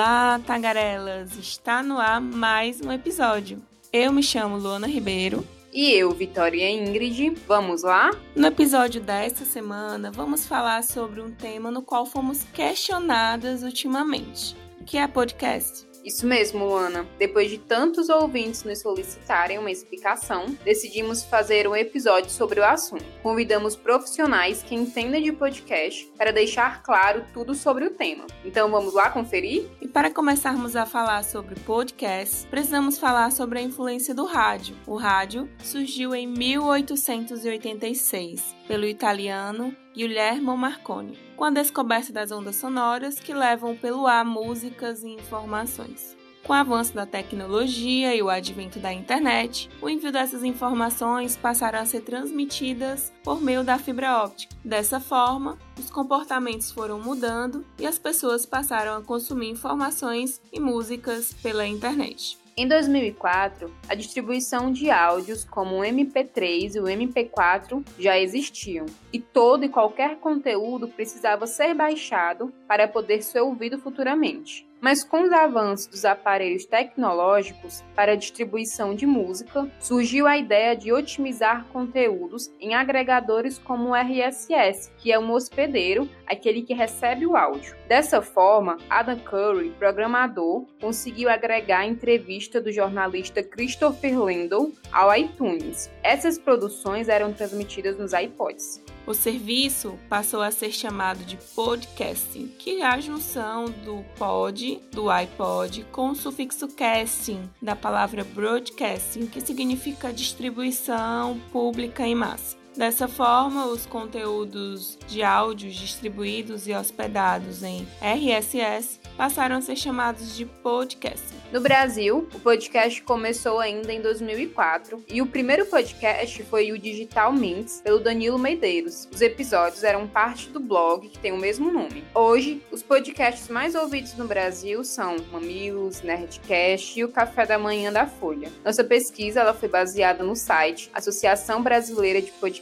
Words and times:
Olá, 0.00 0.40
tagarelas! 0.46 1.36
Está 1.36 1.82
no 1.82 1.98
ar 1.98 2.22
mais 2.22 2.80
um 2.80 2.90
episódio. 2.90 3.60
Eu 3.92 4.10
me 4.10 4.22
chamo 4.22 4.56
Luana 4.56 4.86
Ribeiro. 4.86 5.46
E 5.70 5.90
eu, 5.90 6.10
Vitória 6.12 6.70
Ingrid. 6.70 7.34
Vamos 7.46 7.82
lá? 7.82 8.10
No 8.34 8.46
episódio 8.46 8.98
desta 9.02 9.44
semana, 9.44 10.10
vamos 10.10 10.46
falar 10.46 10.84
sobre 10.84 11.20
um 11.20 11.30
tema 11.30 11.70
no 11.70 11.82
qual 11.82 12.06
fomos 12.06 12.44
questionadas 12.44 13.62
ultimamente, 13.62 14.56
que 14.86 14.96
é 14.96 15.06
podcast. 15.06 15.89
Isso 16.04 16.26
mesmo, 16.26 16.64
Luana. 16.64 17.06
Depois 17.18 17.50
de 17.50 17.58
tantos 17.58 18.08
ouvintes 18.08 18.64
nos 18.64 18.80
solicitarem 18.80 19.58
uma 19.58 19.70
explicação, 19.70 20.46
decidimos 20.64 21.22
fazer 21.24 21.68
um 21.68 21.76
episódio 21.76 22.30
sobre 22.30 22.60
o 22.60 22.64
assunto. 22.64 23.04
Convidamos 23.22 23.76
profissionais 23.76 24.62
que 24.62 24.74
entendem 24.74 25.22
de 25.22 25.32
podcast 25.32 26.10
para 26.16 26.32
deixar 26.32 26.82
claro 26.82 27.26
tudo 27.32 27.54
sobre 27.54 27.84
o 27.84 27.90
tema. 27.90 28.26
Então 28.44 28.70
vamos 28.70 28.94
lá 28.94 29.10
conferir? 29.10 29.66
E 29.80 29.88
para 29.88 30.10
começarmos 30.10 30.76
a 30.76 30.86
falar 30.86 31.24
sobre 31.24 31.58
podcast, 31.60 32.46
precisamos 32.48 32.98
falar 32.98 33.32
sobre 33.32 33.58
a 33.58 33.62
influência 33.62 34.14
do 34.14 34.24
rádio. 34.24 34.76
O 34.86 34.96
rádio 34.96 35.48
surgiu 35.62 36.14
em 36.14 36.26
1886 36.26 38.56
pelo 38.66 38.86
italiano 38.86 39.76
Guillermo 39.94 40.56
Marconi, 40.56 41.18
com 41.36 41.44
a 41.44 41.50
descoberta 41.50 42.12
das 42.12 42.30
ondas 42.30 42.56
sonoras 42.56 43.18
que 43.18 43.34
levam 43.34 43.76
pelo 43.76 44.06
ar 44.06 44.24
músicas 44.24 45.02
e 45.02 45.08
informações. 45.08 46.16
Com 46.44 46.54
o 46.54 46.56
avanço 46.56 46.94
da 46.94 47.04
tecnologia 47.04 48.14
e 48.14 48.22
o 48.22 48.30
advento 48.30 48.78
da 48.78 48.92
internet, 48.92 49.68
o 49.80 49.88
envio 49.88 50.10
dessas 50.10 50.42
informações 50.42 51.36
passaram 51.36 51.80
a 51.80 51.84
ser 51.84 52.00
transmitidas 52.00 53.12
por 53.22 53.40
meio 53.40 53.62
da 53.62 53.78
fibra 53.78 54.24
óptica. 54.24 54.54
Dessa 54.64 54.98
forma, 54.98 55.58
os 55.78 55.90
comportamentos 55.90 56.70
foram 56.70 56.98
mudando 56.98 57.64
e 57.78 57.86
as 57.86 57.98
pessoas 57.98 58.46
passaram 58.46 58.96
a 58.96 59.02
consumir 59.02 59.50
informações 59.50 60.40
e 60.52 60.58
músicas 60.58 61.32
pela 61.34 61.66
internet. 61.66 62.38
Em 62.60 62.68
2004, 62.68 63.72
a 63.88 63.94
distribuição 63.94 64.70
de 64.70 64.90
áudios 64.90 65.46
como 65.46 65.76
o 65.76 65.82
MP3 65.82 66.74
e 66.74 66.78
o 66.78 66.84
MP4 66.84 67.82
já 67.98 68.18
existiam, 68.18 68.84
e 69.10 69.18
todo 69.18 69.64
e 69.64 69.68
qualquer 69.70 70.18
conteúdo 70.18 70.86
precisava 70.86 71.46
ser 71.46 71.72
baixado 71.72 72.52
para 72.68 72.86
poder 72.86 73.22
ser 73.22 73.40
ouvido 73.40 73.78
futuramente. 73.78 74.68
Mas 74.80 75.04
com 75.04 75.22
os 75.22 75.32
avanços 75.32 75.86
dos 75.86 76.04
aparelhos 76.04 76.64
tecnológicos 76.64 77.84
para 77.94 78.16
distribuição 78.16 78.94
de 78.94 79.06
música, 79.06 79.70
surgiu 79.78 80.26
a 80.26 80.38
ideia 80.38 80.74
de 80.74 80.92
otimizar 80.92 81.66
conteúdos 81.66 82.50
em 82.58 82.74
agregadores 82.74 83.58
como 83.58 83.90
o 83.90 83.94
RSS, 83.94 84.90
que 84.96 85.12
é 85.12 85.18
um 85.18 85.30
hospedeiro, 85.32 86.08
aquele 86.26 86.62
que 86.62 86.72
recebe 86.72 87.26
o 87.26 87.36
áudio. 87.36 87.76
Dessa 87.86 88.22
forma, 88.22 88.78
Adam 88.88 89.18
Curry, 89.18 89.70
programador, 89.78 90.64
conseguiu 90.80 91.28
agregar 91.28 91.80
a 91.80 91.86
entrevista 91.86 92.60
do 92.60 92.72
jornalista 92.72 93.42
Christopher 93.42 94.18
Lindell 94.18 94.72
ao 94.90 95.14
iTunes. 95.14 95.90
Essas 96.02 96.38
produções 96.38 97.08
eram 97.08 97.32
transmitidas 97.32 97.98
nos 97.98 98.12
iPods. 98.12 98.82
O 99.06 99.14
serviço 99.14 99.98
passou 100.08 100.42
a 100.42 100.50
ser 100.50 100.70
chamado 100.70 101.24
de 101.24 101.36
podcasting, 101.54 102.48
que 102.58 102.80
é 102.82 102.86
a 102.86 103.00
junção 103.00 103.64
do 103.66 104.04
pod, 104.16 104.80
do 104.92 105.10
iPod, 105.10 105.84
com 105.90 106.10
o 106.10 106.14
sufixo 106.14 106.68
casting, 106.68 107.48
da 107.60 107.74
palavra 107.74 108.22
broadcasting, 108.22 109.26
que 109.26 109.40
significa 109.40 110.12
distribuição 110.12 111.40
pública 111.50 112.06
em 112.06 112.14
massa. 112.14 112.59
Dessa 112.76 113.08
forma, 113.08 113.66
os 113.66 113.84
conteúdos 113.84 114.96
de 115.08 115.22
áudios 115.22 115.74
distribuídos 115.74 116.68
e 116.68 116.72
hospedados 116.72 117.64
em 117.64 117.86
RSS 118.00 119.00
passaram 119.16 119.56
a 119.56 119.60
ser 119.60 119.76
chamados 119.76 120.36
de 120.36 120.46
podcast. 120.46 121.40
No 121.52 121.60
Brasil, 121.60 122.28
o 122.32 122.38
podcast 122.38 123.02
começou 123.02 123.58
ainda 123.58 123.92
em 123.92 124.00
2004 124.00 125.04
e 125.08 125.20
o 125.20 125.26
primeiro 125.26 125.66
podcast 125.66 126.44
foi 126.44 126.70
o 126.70 126.78
Digital 126.78 127.32
Mints, 127.32 127.80
pelo 127.82 127.98
Danilo 127.98 128.38
Medeiros. 128.38 129.08
Os 129.12 129.20
episódios 129.20 129.82
eram 129.82 130.06
parte 130.06 130.48
do 130.48 130.60
blog 130.60 131.08
que 131.08 131.18
tem 131.18 131.32
o 131.32 131.36
mesmo 131.36 131.72
nome. 131.72 132.04
Hoje, 132.14 132.62
os 132.70 132.84
podcasts 132.84 133.48
mais 133.48 133.74
ouvidos 133.74 134.14
no 134.14 134.28
Brasil 134.28 134.84
são 134.84 135.16
Mamilos, 135.32 136.02
Nerdcast 136.02 136.98
e 136.98 137.04
o 137.04 137.08
Café 137.08 137.44
da 137.44 137.58
Manhã 137.58 137.92
da 137.92 138.06
Folha. 138.06 138.50
Nossa 138.64 138.84
pesquisa 138.84 139.40
ela 139.40 139.52
foi 139.52 139.68
baseada 139.68 140.22
no 140.22 140.36
site 140.36 140.88
Associação 140.94 141.62
Brasileira 141.62 142.22
de 142.22 142.30
Podcasts 142.30 142.59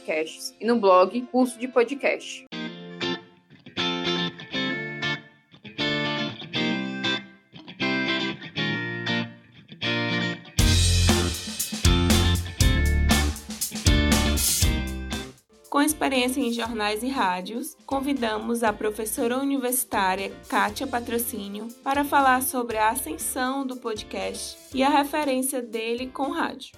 e 0.59 0.65
no 0.65 0.79
blog 0.79 1.21
Curso 1.31 1.59
de 1.59 1.67
Podcast. 1.67 2.45
Com 15.69 15.83
experiência 15.83 16.41
em 16.41 16.51
jornais 16.51 17.03
e 17.03 17.07
rádios, 17.07 17.77
convidamos 17.85 18.63
a 18.63 18.73
professora 18.73 19.37
universitária 19.37 20.29
Kátia 20.49 20.87
Patrocínio 20.87 21.67
para 21.83 22.03
falar 22.03 22.41
sobre 22.41 22.77
a 22.77 22.89
ascensão 22.89 23.65
do 23.65 23.77
podcast 23.77 24.57
e 24.73 24.83
a 24.83 24.89
referência 24.89 25.61
dele 25.61 26.07
com 26.07 26.31
rádio. 26.31 26.73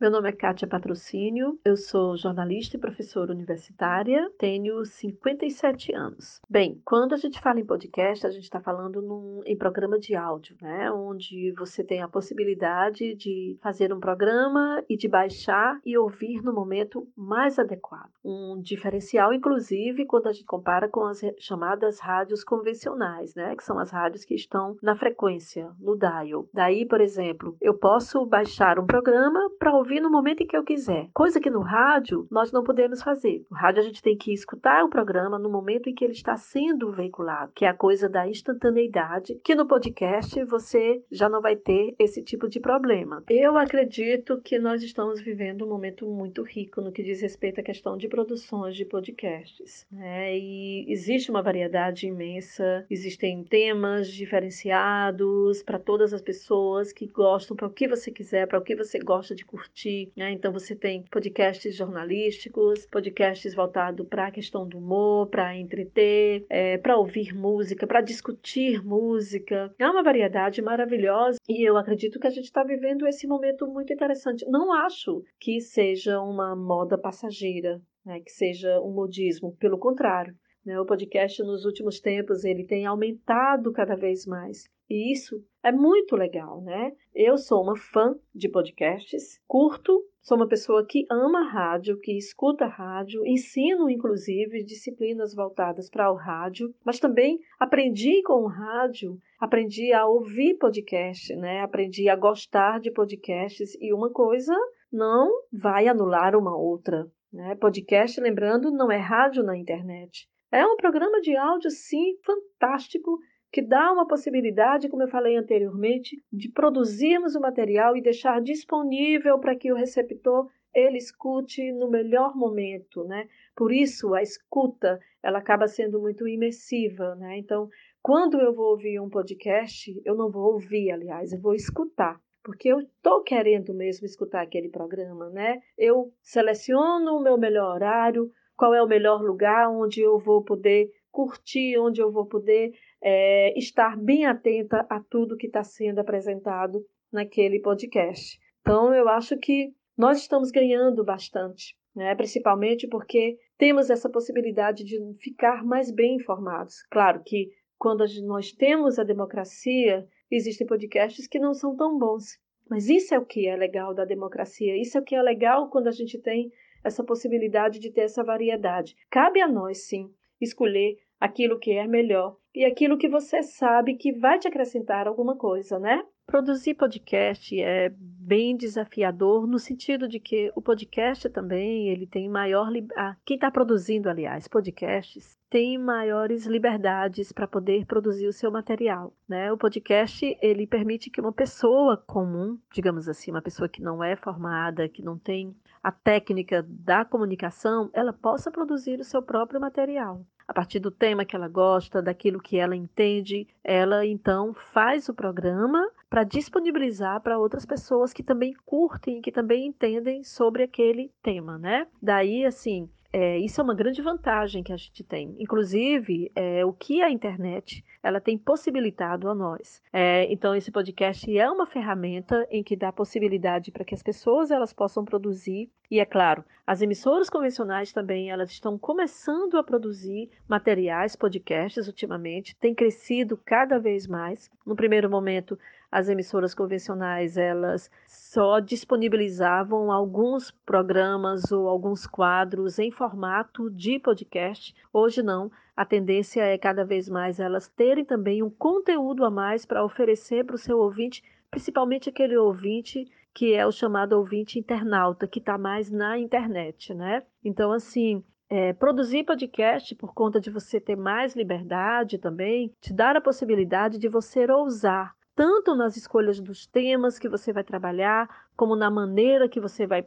Meu 0.00 0.10
nome 0.10 0.30
é 0.30 0.32
Kátia 0.32 0.66
Patrocínio, 0.66 1.60
eu 1.62 1.76
sou 1.76 2.16
jornalista 2.16 2.74
e 2.74 2.80
professora 2.80 3.32
universitária, 3.32 4.32
tenho 4.38 4.82
57 4.82 5.94
anos. 5.94 6.40
Bem, 6.48 6.80
quando 6.86 7.12
a 7.12 7.18
gente 7.18 7.38
fala 7.38 7.60
em 7.60 7.66
podcast, 7.66 8.26
a 8.26 8.30
gente 8.30 8.44
está 8.44 8.58
falando 8.58 9.02
num, 9.02 9.42
em 9.44 9.54
programa 9.54 9.98
de 9.98 10.16
áudio, 10.16 10.56
né? 10.58 10.90
Onde 10.90 11.52
você 11.52 11.84
tem 11.84 12.00
a 12.00 12.08
possibilidade 12.08 13.14
de 13.14 13.58
fazer 13.60 13.92
um 13.92 14.00
programa 14.00 14.82
e 14.88 14.96
de 14.96 15.06
baixar 15.06 15.78
e 15.84 15.98
ouvir 15.98 16.42
no 16.42 16.54
momento 16.54 17.06
mais 17.14 17.58
adequado. 17.58 18.10
Um 18.24 18.58
diferencial, 18.58 19.34
inclusive, 19.34 20.06
quando 20.06 20.28
a 20.28 20.32
gente 20.32 20.46
compara 20.46 20.88
com 20.88 21.04
as 21.04 21.20
chamadas 21.38 22.00
rádios 22.00 22.42
convencionais, 22.42 23.34
né? 23.34 23.54
Que 23.54 23.62
são 23.62 23.78
as 23.78 23.90
rádios 23.90 24.24
que 24.24 24.34
estão 24.34 24.78
na 24.82 24.96
frequência, 24.96 25.70
no 25.78 25.94
dial. 25.94 26.48
Daí, 26.54 26.86
por 26.86 27.02
exemplo, 27.02 27.54
eu 27.60 27.74
posso 27.74 28.24
baixar 28.24 28.78
um 28.78 28.86
programa 28.86 29.38
para 29.58 29.76
ouvir 29.76 29.89
ouvir 29.90 30.00
no 30.00 30.10
momento 30.10 30.42
em 30.42 30.46
que 30.46 30.56
eu 30.56 30.62
quiser. 30.62 31.08
Coisa 31.12 31.40
que 31.40 31.50
no 31.50 31.60
rádio 31.60 32.28
nós 32.30 32.52
não 32.52 32.62
podemos 32.62 33.02
fazer. 33.02 33.44
No 33.50 33.56
rádio 33.56 33.80
a 33.80 33.84
gente 33.84 34.00
tem 34.00 34.16
que 34.16 34.32
escutar 34.32 34.84
o 34.84 34.88
programa 34.88 35.36
no 35.36 35.50
momento 35.50 35.88
em 35.88 35.94
que 35.94 36.04
ele 36.04 36.12
está 36.12 36.36
sendo 36.36 36.92
veiculado, 36.92 37.50
que 37.52 37.64
é 37.64 37.68
a 37.68 37.74
coisa 37.74 38.08
da 38.08 38.28
instantaneidade, 38.28 39.40
que 39.42 39.54
no 39.54 39.66
podcast 39.66 40.44
você 40.44 41.02
já 41.10 41.28
não 41.28 41.40
vai 41.40 41.56
ter 41.56 41.96
esse 41.98 42.22
tipo 42.22 42.48
de 42.48 42.60
problema. 42.60 43.24
Eu 43.28 43.58
acredito 43.58 44.40
que 44.40 44.60
nós 44.60 44.80
estamos 44.80 45.20
vivendo 45.20 45.64
um 45.64 45.68
momento 45.68 46.06
muito 46.06 46.44
rico 46.44 46.80
no 46.80 46.92
que 46.92 47.02
diz 47.02 47.20
respeito 47.20 47.60
à 47.60 47.64
questão 47.64 47.96
de 47.96 48.06
produções 48.06 48.76
de 48.76 48.84
podcasts. 48.84 49.84
Né? 49.90 50.38
E 50.38 50.86
existe 50.88 51.32
uma 51.32 51.42
variedade 51.42 52.06
imensa, 52.06 52.86
existem 52.88 53.42
temas 53.42 54.08
diferenciados 54.08 55.64
para 55.64 55.80
todas 55.80 56.14
as 56.14 56.22
pessoas 56.22 56.92
que 56.92 57.08
gostam, 57.08 57.56
para 57.56 57.66
o 57.66 57.72
que 57.72 57.88
você 57.88 58.12
quiser, 58.12 58.46
para 58.46 58.58
o 58.58 58.62
que 58.62 58.76
você 58.76 59.00
gosta 59.00 59.34
de 59.34 59.44
curtir 59.44 59.79
né? 60.16 60.32
Então 60.32 60.52
você 60.52 60.74
tem 60.74 61.04
podcasts 61.10 61.74
jornalísticos, 61.74 62.86
podcasts 62.86 63.54
voltados 63.54 64.06
para 64.06 64.26
a 64.26 64.30
questão 64.30 64.66
do 64.68 64.78
humor, 64.78 65.28
para 65.28 65.56
entreter, 65.56 66.44
é, 66.48 66.78
para 66.78 66.96
ouvir 66.96 67.34
música, 67.34 67.86
para 67.86 68.00
discutir 68.00 68.84
música. 68.84 69.74
É 69.78 69.88
uma 69.88 70.02
variedade 70.02 70.60
maravilhosa 70.60 71.38
e 71.48 71.68
eu 71.68 71.76
acredito 71.76 72.18
que 72.18 72.26
a 72.26 72.30
gente 72.30 72.44
está 72.44 72.62
vivendo 72.62 73.06
esse 73.06 73.26
momento 73.26 73.66
muito 73.66 73.92
interessante. 73.92 74.44
Não 74.48 74.72
acho 74.72 75.22
que 75.38 75.60
seja 75.60 76.20
uma 76.20 76.54
moda 76.54 76.98
passageira, 76.98 77.80
né? 78.04 78.20
que 78.20 78.30
seja 78.30 78.80
um 78.80 78.92
modismo, 78.92 79.56
pelo 79.56 79.78
contrário. 79.78 80.34
Né? 80.64 80.78
O 80.78 80.86
podcast 80.86 81.42
nos 81.42 81.64
últimos 81.64 82.00
tempos 82.00 82.44
ele 82.44 82.64
tem 82.64 82.86
aumentado 82.86 83.72
cada 83.72 83.94
vez 83.96 84.26
mais. 84.26 84.64
E 84.90 85.12
isso 85.12 85.40
é 85.62 85.70
muito 85.70 86.16
legal, 86.16 86.60
né? 86.60 86.92
Eu 87.14 87.38
sou 87.38 87.62
uma 87.62 87.76
fã 87.76 88.18
de 88.34 88.48
podcasts, 88.48 89.40
curto, 89.46 90.04
sou 90.20 90.36
uma 90.36 90.48
pessoa 90.48 90.84
que 90.84 91.06
ama 91.08 91.48
rádio, 91.48 92.00
que 92.00 92.18
escuta 92.18 92.66
rádio, 92.66 93.24
ensino 93.24 93.88
inclusive 93.88 94.64
disciplinas 94.64 95.32
voltadas 95.32 95.88
para 95.88 96.10
o 96.10 96.16
rádio, 96.16 96.74
mas 96.84 96.98
também 96.98 97.38
aprendi 97.60 98.20
com 98.24 98.42
o 98.42 98.48
rádio, 98.48 99.16
aprendi 99.38 99.92
a 99.92 100.06
ouvir 100.06 100.58
podcast, 100.58 101.36
né? 101.36 101.60
Aprendi 101.60 102.08
a 102.08 102.16
gostar 102.16 102.80
de 102.80 102.90
podcasts 102.90 103.76
e 103.80 103.94
uma 103.94 104.10
coisa 104.10 104.56
não 104.92 105.30
vai 105.52 105.86
anular 105.86 106.34
uma 106.34 106.56
outra. 106.56 107.08
Né? 107.32 107.54
Podcast, 107.54 108.20
lembrando, 108.20 108.72
não 108.72 108.90
é 108.90 108.96
rádio 108.96 109.44
na 109.44 109.56
internet. 109.56 110.28
É 110.50 110.66
um 110.66 110.76
programa 110.76 111.20
de 111.20 111.36
áudio, 111.36 111.70
sim, 111.70 112.16
fantástico, 112.24 113.20
que 113.52 113.60
dá 113.60 113.92
uma 113.92 114.06
possibilidade, 114.06 114.88
como 114.88 115.02
eu 115.02 115.08
falei 115.08 115.36
anteriormente, 115.36 116.22
de 116.32 116.48
produzirmos 116.48 117.34
o 117.34 117.40
material 117.40 117.96
e 117.96 118.02
deixar 118.02 118.40
disponível 118.40 119.38
para 119.38 119.56
que 119.56 119.72
o 119.72 119.76
receptor 119.76 120.48
ele 120.72 120.98
escute 120.98 121.72
no 121.72 121.90
melhor 121.90 122.36
momento, 122.36 123.02
né? 123.04 123.28
Por 123.56 123.72
isso 123.72 124.14
a 124.14 124.22
escuta 124.22 125.00
ela 125.22 125.38
acaba 125.38 125.66
sendo 125.66 126.00
muito 126.00 126.28
imersiva, 126.28 127.16
né? 127.16 127.38
Então, 127.38 127.68
quando 128.00 128.40
eu 128.40 128.54
vou 128.54 128.70
ouvir 128.70 129.00
um 129.00 129.10
podcast, 129.10 130.00
eu 130.04 130.14
não 130.14 130.30
vou 130.30 130.52
ouvir, 130.52 130.92
aliás, 130.92 131.32
eu 131.32 131.40
vou 131.40 131.54
escutar 131.54 132.20
porque 132.42 132.68
eu 132.68 132.80
estou 132.80 133.22
querendo 133.22 133.74
mesmo 133.74 134.06
escutar 134.06 134.42
aquele 134.42 134.68
programa, 134.68 135.28
né? 135.30 135.60
Eu 135.76 136.12
seleciono 136.22 137.16
o 137.16 137.22
meu 137.22 137.36
melhor 137.36 137.74
horário, 137.74 138.30
qual 138.56 138.74
é 138.74 138.82
o 138.82 138.88
melhor 138.88 139.22
lugar 139.22 139.70
onde 139.70 140.00
eu 140.00 140.18
vou 140.18 140.42
poder 140.42 140.90
curtir, 141.10 141.78
onde 141.78 142.00
eu 142.00 142.10
vou 142.10 142.26
poder 142.26 142.72
é, 143.02 143.58
estar 143.58 143.96
bem 143.96 144.26
atenta 144.26 144.86
a 144.88 145.00
tudo 145.00 145.36
que 145.36 145.46
está 145.46 145.62
sendo 145.62 145.98
apresentado 145.98 146.84
naquele 147.12 147.60
podcast. 147.60 148.38
Então, 148.60 148.94
eu 148.94 149.08
acho 149.08 149.36
que 149.38 149.72
nós 149.96 150.18
estamos 150.18 150.50
ganhando 150.50 151.04
bastante, 151.04 151.76
né? 151.94 152.14
principalmente 152.14 152.86
porque 152.86 153.38
temos 153.58 153.90
essa 153.90 154.08
possibilidade 154.08 154.84
de 154.84 154.98
ficar 155.18 155.64
mais 155.64 155.90
bem 155.90 156.16
informados. 156.16 156.82
Claro 156.90 157.22
que 157.24 157.50
quando 157.78 158.04
nós 158.24 158.52
temos 158.52 158.98
a 158.98 159.04
democracia, 159.04 160.06
existem 160.30 160.66
podcasts 160.66 161.26
que 161.26 161.38
não 161.38 161.54
são 161.54 161.74
tão 161.76 161.98
bons. 161.98 162.38
Mas 162.68 162.88
isso 162.88 163.14
é 163.14 163.18
o 163.18 163.26
que 163.26 163.48
é 163.48 163.56
legal 163.56 163.92
da 163.92 164.04
democracia, 164.04 164.80
isso 164.80 164.96
é 164.96 165.00
o 165.00 165.04
que 165.04 165.16
é 165.16 165.22
legal 165.22 165.68
quando 165.70 165.88
a 165.88 165.92
gente 165.92 166.18
tem 166.18 166.52
essa 166.84 167.02
possibilidade 167.02 167.80
de 167.80 167.90
ter 167.90 168.02
essa 168.02 168.22
variedade. 168.22 168.94
Cabe 169.10 169.40
a 169.40 169.48
nós, 169.48 169.88
sim, 169.88 170.08
escolher 170.40 170.98
aquilo 171.20 171.58
que 171.58 171.72
é 171.72 171.86
melhor 171.86 172.36
e 172.54 172.64
aquilo 172.64 172.98
que 172.98 173.08
você 173.08 173.42
sabe 173.42 173.94
que 173.94 174.12
vai 174.12 174.38
te 174.38 174.48
acrescentar 174.48 175.06
alguma 175.06 175.36
coisa, 175.36 175.78
né? 175.78 176.02
Produzir 176.26 176.74
podcast 176.74 177.60
é 177.60 177.92
bem 177.98 178.56
desafiador 178.56 179.46
no 179.46 179.58
sentido 179.58 180.08
de 180.08 180.20
que 180.20 180.50
o 180.54 180.62
podcast 180.62 181.28
também 181.28 181.88
ele 181.88 182.06
tem 182.06 182.28
maior 182.28 182.70
ah, 182.96 183.16
quem 183.24 183.34
está 183.34 183.50
produzindo 183.50 184.08
aliás 184.08 184.46
podcasts 184.46 185.36
tem 185.50 185.76
maiores 185.76 186.46
liberdades 186.46 187.32
para 187.32 187.48
poder 187.48 187.84
produzir 187.84 188.28
o 188.28 188.32
seu 188.32 188.52
material, 188.52 189.12
né? 189.28 189.52
O 189.52 189.58
podcast 189.58 190.38
ele 190.40 190.64
permite 190.64 191.10
que 191.10 191.20
uma 191.20 191.32
pessoa 191.32 191.96
comum, 191.96 192.56
digamos 192.72 193.08
assim, 193.08 193.32
uma 193.32 193.42
pessoa 193.42 193.68
que 193.68 193.82
não 193.82 194.02
é 194.02 194.14
formada, 194.14 194.88
que 194.88 195.02
não 195.02 195.18
tem 195.18 195.52
a 195.82 195.92
técnica 195.92 196.64
da 196.68 197.04
comunicação, 197.04 197.90
ela 197.92 198.12
possa 198.12 198.50
produzir 198.50 199.00
o 199.00 199.04
seu 199.04 199.22
próprio 199.22 199.60
material 199.60 200.24
a 200.50 200.52
partir 200.52 200.80
do 200.80 200.90
tema 200.90 201.24
que 201.24 201.36
ela 201.36 201.46
gosta, 201.46 202.02
daquilo 202.02 202.40
que 202.40 202.58
ela 202.58 202.74
entende, 202.74 203.46
ela 203.62 204.04
então 204.04 204.52
faz 204.52 205.08
o 205.08 205.14
programa 205.14 205.88
para 206.08 206.24
disponibilizar 206.24 207.20
para 207.20 207.38
outras 207.38 207.64
pessoas 207.64 208.12
que 208.12 208.20
também 208.20 208.52
curtem, 208.66 209.22
que 209.22 209.30
também 209.30 209.68
entendem 209.68 210.24
sobre 210.24 210.64
aquele 210.64 211.12
tema, 211.22 211.56
né? 211.56 211.86
Daí, 212.02 212.44
assim, 212.44 212.90
é, 213.12 213.38
isso 213.38 213.60
é 213.60 213.64
uma 213.64 213.74
grande 213.74 214.00
vantagem 214.00 214.62
que 214.62 214.72
a 214.72 214.76
gente 214.76 215.02
tem. 215.02 215.34
Inclusive, 215.38 216.30
é, 216.34 216.64
o 216.64 216.72
que 216.72 217.02
a 217.02 217.10
internet 217.10 217.84
ela 218.02 218.20
tem 218.20 218.38
possibilitado 218.38 219.28
a 219.28 219.34
nós. 219.34 219.82
É, 219.92 220.30
então, 220.32 220.54
esse 220.54 220.70
podcast 220.70 221.36
é 221.36 221.50
uma 221.50 221.66
ferramenta 221.66 222.46
em 222.50 222.62
que 222.62 222.76
dá 222.76 222.92
possibilidade 222.92 223.70
para 223.70 223.84
que 223.84 223.94
as 223.94 224.02
pessoas 224.02 224.50
elas 224.50 224.72
possam 224.72 225.04
produzir. 225.04 225.70
E 225.90 225.98
é 225.98 226.04
claro, 226.04 226.44
as 226.66 226.80
emissoras 226.80 227.28
convencionais 227.28 227.92
também 227.92 228.30
elas 228.30 228.50
estão 228.50 228.78
começando 228.78 229.58
a 229.58 229.64
produzir 229.64 230.30
materiais, 230.48 231.16
podcasts 231.16 231.88
ultimamente, 231.88 232.54
tem 232.56 232.74
crescido 232.74 233.36
cada 233.36 233.78
vez 233.78 234.06
mais. 234.06 234.48
No 234.64 234.76
primeiro 234.76 235.10
momento, 235.10 235.58
as 235.90 236.08
emissoras 236.08 236.54
convencionais 236.54 237.36
elas 237.36 237.90
só 238.06 238.60
disponibilizavam 238.60 239.90
alguns 239.90 240.50
programas 240.50 241.50
ou 241.50 241.68
alguns 241.68 242.06
quadros 242.06 242.78
em 242.78 242.90
formato 242.90 243.68
de 243.70 243.98
podcast. 243.98 244.74
Hoje 244.92 245.22
não, 245.22 245.50
a 245.76 245.84
tendência 245.84 246.42
é 246.42 246.56
cada 246.56 246.84
vez 246.84 247.08
mais 247.08 247.40
elas 247.40 247.68
terem 247.68 248.04
também 248.04 248.42
um 248.42 248.50
conteúdo 248.50 249.24
a 249.24 249.30
mais 249.30 249.66
para 249.66 249.84
oferecer 249.84 250.44
para 250.44 250.54
o 250.54 250.58
seu 250.58 250.78
ouvinte, 250.78 251.24
principalmente 251.50 252.08
aquele 252.08 252.36
ouvinte 252.36 253.06
que 253.32 253.54
é 253.54 253.66
o 253.66 253.72
chamado 253.72 254.12
ouvinte 254.14 254.58
internauta, 254.58 255.26
que 255.26 255.38
está 255.38 255.56
mais 255.56 255.90
na 255.90 256.18
internet, 256.18 256.92
né? 256.92 257.22
Então, 257.44 257.70
assim, 257.70 258.24
é, 258.48 258.72
produzir 258.72 259.24
podcast 259.24 259.94
por 259.94 260.12
conta 260.12 260.40
de 260.40 260.50
você 260.50 260.80
ter 260.80 260.96
mais 260.96 261.36
liberdade 261.36 262.18
também, 262.18 262.74
te 262.80 262.92
dar 262.92 263.16
a 263.16 263.20
possibilidade 263.20 263.98
de 263.98 264.08
você 264.08 264.50
ousar 264.50 265.14
tanto 265.40 265.74
nas 265.74 265.96
escolhas 265.96 266.38
dos 266.38 266.66
temas 266.66 267.18
que 267.18 267.26
você 267.26 267.50
vai 267.50 267.64
trabalhar, 267.64 268.28
como 268.54 268.76
na 268.76 268.90
maneira 268.90 269.48
que 269.48 269.58
você 269.58 269.86
vai, 269.86 270.06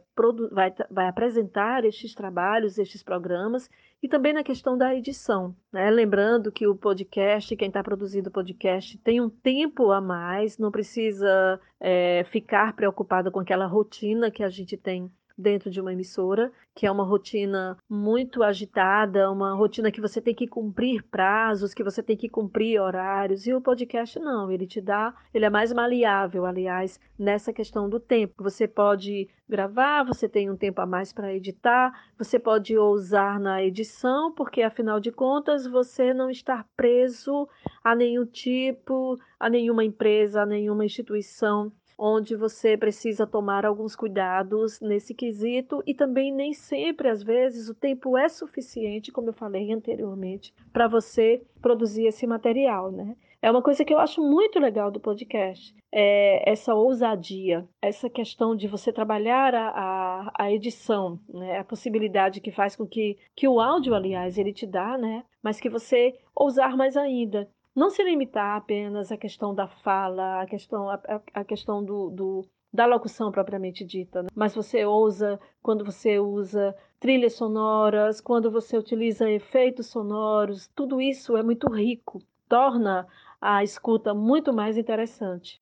vai, 0.52 0.72
vai 0.88 1.08
apresentar 1.08 1.84
estes 1.84 2.14
trabalhos, 2.14 2.78
estes 2.78 3.02
programas, 3.02 3.68
e 4.00 4.08
também 4.08 4.32
na 4.32 4.44
questão 4.44 4.78
da 4.78 4.94
edição. 4.94 5.52
Né? 5.72 5.90
Lembrando 5.90 6.52
que 6.52 6.68
o 6.68 6.76
podcast, 6.76 7.56
quem 7.56 7.66
está 7.66 7.82
produzindo 7.82 8.28
o 8.28 8.32
podcast, 8.32 8.96
tem 8.98 9.20
um 9.20 9.28
tempo 9.28 9.90
a 9.90 10.00
mais, 10.00 10.56
não 10.56 10.70
precisa 10.70 11.60
é, 11.80 12.22
ficar 12.30 12.76
preocupado 12.76 13.32
com 13.32 13.40
aquela 13.40 13.66
rotina 13.66 14.30
que 14.30 14.44
a 14.44 14.48
gente 14.48 14.76
tem 14.76 15.10
dentro 15.36 15.70
de 15.70 15.80
uma 15.80 15.92
emissora, 15.92 16.52
que 16.74 16.86
é 16.86 16.90
uma 16.90 17.04
rotina 17.04 17.76
muito 17.88 18.42
agitada, 18.42 19.30
uma 19.30 19.54
rotina 19.54 19.90
que 19.90 20.00
você 20.00 20.20
tem 20.20 20.34
que 20.34 20.46
cumprir 20.46 21.02
prazos, 21.04 21.74
que 21.74 21.84
você 21.84 22.02
tem 22.02 22.16
que 22.16 22.28
cumprir 22.28 22.80
horários, 22.80 23.46
e 23.46 23.52
o 23.52 23.60
podcast 23.60 24.18
não, 24.18 24.50
ele 24.50 24.66
te 24.66 24.80
dá, 24.80 25.14
ele 25.32 25.44
é 25.44 25.50
mais 25.50 25.72
maleável, 25.72 26.46
aliás, 26.46 27.00
nessa 27.18 27.52
questão 27.52 27.88
do 27.88 27.98
tempo. 27.98 28.42
Você 28.42 28.66
pode 28.66 29.28
gravar, 29.48 30.04
você 30.04 30.28
tem 30.28 30.50
um 30.50 30.56
tempo 30.56 30.80
a 30.80 30.86
mais 30.86 31.12
para 31.12 31.34
editar, 31.34 31.92
você 32.18 32.38
pode 32.38 32.76
ousar 32.76 33.38
na 33.38 33.62
edição, 33.62 34.32
porque 34.32 34.62
afinal 34.62 34.98
de 34.98 35.12
contas 35.12 35.66
você 35.66 36.14
não 36.14 36.30
está 36.30 36.64
preso 36.76 37.48
a 37.82 37.94
nenhum 37.94 38.24
tipo, 38.24 39.18
a 39.38 39.50
nenhuma 39.50 39.84
empresa, 39.84 40.42
a 40.42 40.46
nenhuma 40.46 40.84
instituição 40.84 41.72
onde 41.98 42.36
você 42.36 42.76
precisa 42.76 43.26
tomar 43.26 43.64
alguns 43.64 43.94
cuidados 43.94 44.80
nesse 44.80 45.14
quesito 45.14 45.82
e 45.86 45.94
também 45.94 46.32
nem 46.32 46.52
sempre, 46.52 47.08
às 47.08 47.22
vezes, 47.22 47.68
o 47.68 47.74
tempo 47.74 48.16
é 48.16 48.28
suficiente, 48.28 49.12
como 49.12 49.28
eu 49.28 49.34
falei 49.34 49.72
anteriormente, 49.72 50.54
para 50.72 50.88
você 50.88 51.42
produzir 51.60 52.06
esse 52.06 52.26
material, 52.26 52.90
né? 52.90 53.16
É 53.44 53.50
uma 53.50 53.60
coisa 53.60 53.84
que 53.84 53.92
eu 53.92 53.98
acho 53.98 54.22
muito 54.22 54.58
legal 54.58 54.90
do 54.90 54.98
podcast, 54.98 55.74
é 55.92 56.50
essa 56.50 56.74
ousadia, 56.74 57.68
essa 57.82 58.08
questão 58.08 58.56
de 58.56 58.66
você 58.66 58.90
trabalhar 58.90 59.54
a, 59.54 59.68
a, 59.68 60.32
a 60.44 60.50
edição, 60.50 61.20
né? 61.28 61.58
a 61.58 61.64
possibilidade 61.64 62.40
que 62.40 62.50
faz 62.50 62.74
com 62.74 62.86
que, 62.86 63.18
que 63.36 63.46
o 63.46 63.60
áudio, 63.60 63.94
aliás, 63.94 64.38
ele 64.38 64.50
te 64.50 64.66
dá, 64.66 64.96
né? 64.96 65.24
mas 65.42 65.60
que 65.60 65.68
você 65.68 66.18
ousar 66.34 66.74
mais 66.74 66.96
ainda, 66.96 67.46
não 67.74 67.90
se 67.90 68.02
limitar 68.02 68.56
apenas 68.56 69.10
à 69.10 69.16
questão 69.16 69.54
da 69.54 69.66
fala, 69.66 70.42
à 70.42 70.46
questão, 70.46 70.88
à, 70.88 71.00
à 71.34 71.44
questão 71.44 71.84
do, 71.84 72.10
do, 72.10 72.46
da 72.72 72.86
locução 72.86 73.32
propriamente 73.32 73.84
dita, 73.84 74.22
né? 74.22 74.28
mas 74.34 74.54
você 74.54 74.84
ousa 74.84 75.40
quando 75.62 75.84
você 75.84 76.18
usa 76.18 76.74
trilhas 77.00 77.34
sonoras, 77.34 78.20
quando 78.20 78.50
você 78.50 78.78
utiliza 78.78 79.30
efeitos 79.30 79.86
sonoros, 79.88 80.70
tudo 80.74 81.00
isso 81.00 81.36
é 81.36 81.42
muito 81.42 81.68
rico, 81.70 82.22
torna 82.48 83.06
a 83.40 83.62
escuta 83.62 84.14
muito 84.14 84.52
mais 84.52 84.78
interessante. 84.78 85.58